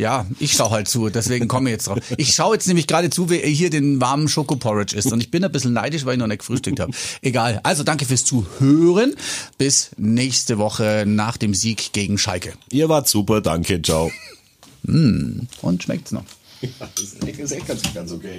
Ja, 0.00 0.26
ich 0.38 0.52
schaue 0.52 0.70
halt 0.70 0.88
zu, 0.88 1.10
deswegen 1.10 1.46
komme 1.46 1.68
ich 1.68 1.74
jetzt 1.74 1.88
drauf. 1.88 1.98
Ich 2.16 2.34
schaue 2.34 2.54
jetzt 2.54 2.66
nämlich 2.66 2.86
gerade 2.86 3.10
zu, 3.10 3.28
wie 3.28 3.38
er 3.38 3.50
hier 3.50 3.68
den 3.68 4.00
warmen 4.00 4.28
Schokoporridge 4.28 4.96
isst. 4.96 5.12
Und 5.12 5.20
ich 5.20 5.30
bin 5.30 5.44
ein 5.44 5.52
bisschen 5.52 5.74
neidisch, 5.74 6.06
weil 6.06 6.14
ich 6.14 6.18
noch 6.18 6.26
nicht 6.26 6.38
gefrühstückt 6.38 6.80
habe. 6.80 6.90
Egal. 7.20 7.60
Also 7.64 7.82
danke 7.82 8.06
fürs 8.06 8.24
Zuhören. 8.24 9.14
Bis 9.58 9.90
nächste 9.98 10.56
Woche 10.56 11.04
nach 11.06 11.36
dem 11.36 11.52
Sieg 11.52 11.92
gegen 11.92 12.16
Schalke. 12.16 12.54
Ihr 12.72 12.88
wart 12.88 13.08
super, 13.08 13.42
danke, 13.42 13.82
ciao. 13.82 14.10
Und 14.84 15.82
schmeckt's 15.82 16.12
noch. 16.12 16.24
Ja, 16.62 16.70
das 16.94 17.04
ist 17.04 17.22
echt, 17.22 17.38
das 17.38 17.50
ist 17.50 17.58
echt 17.58 17.68
ganz, 17.68 17.82
ganz 17.92 18.12
okay. 18.12 18.38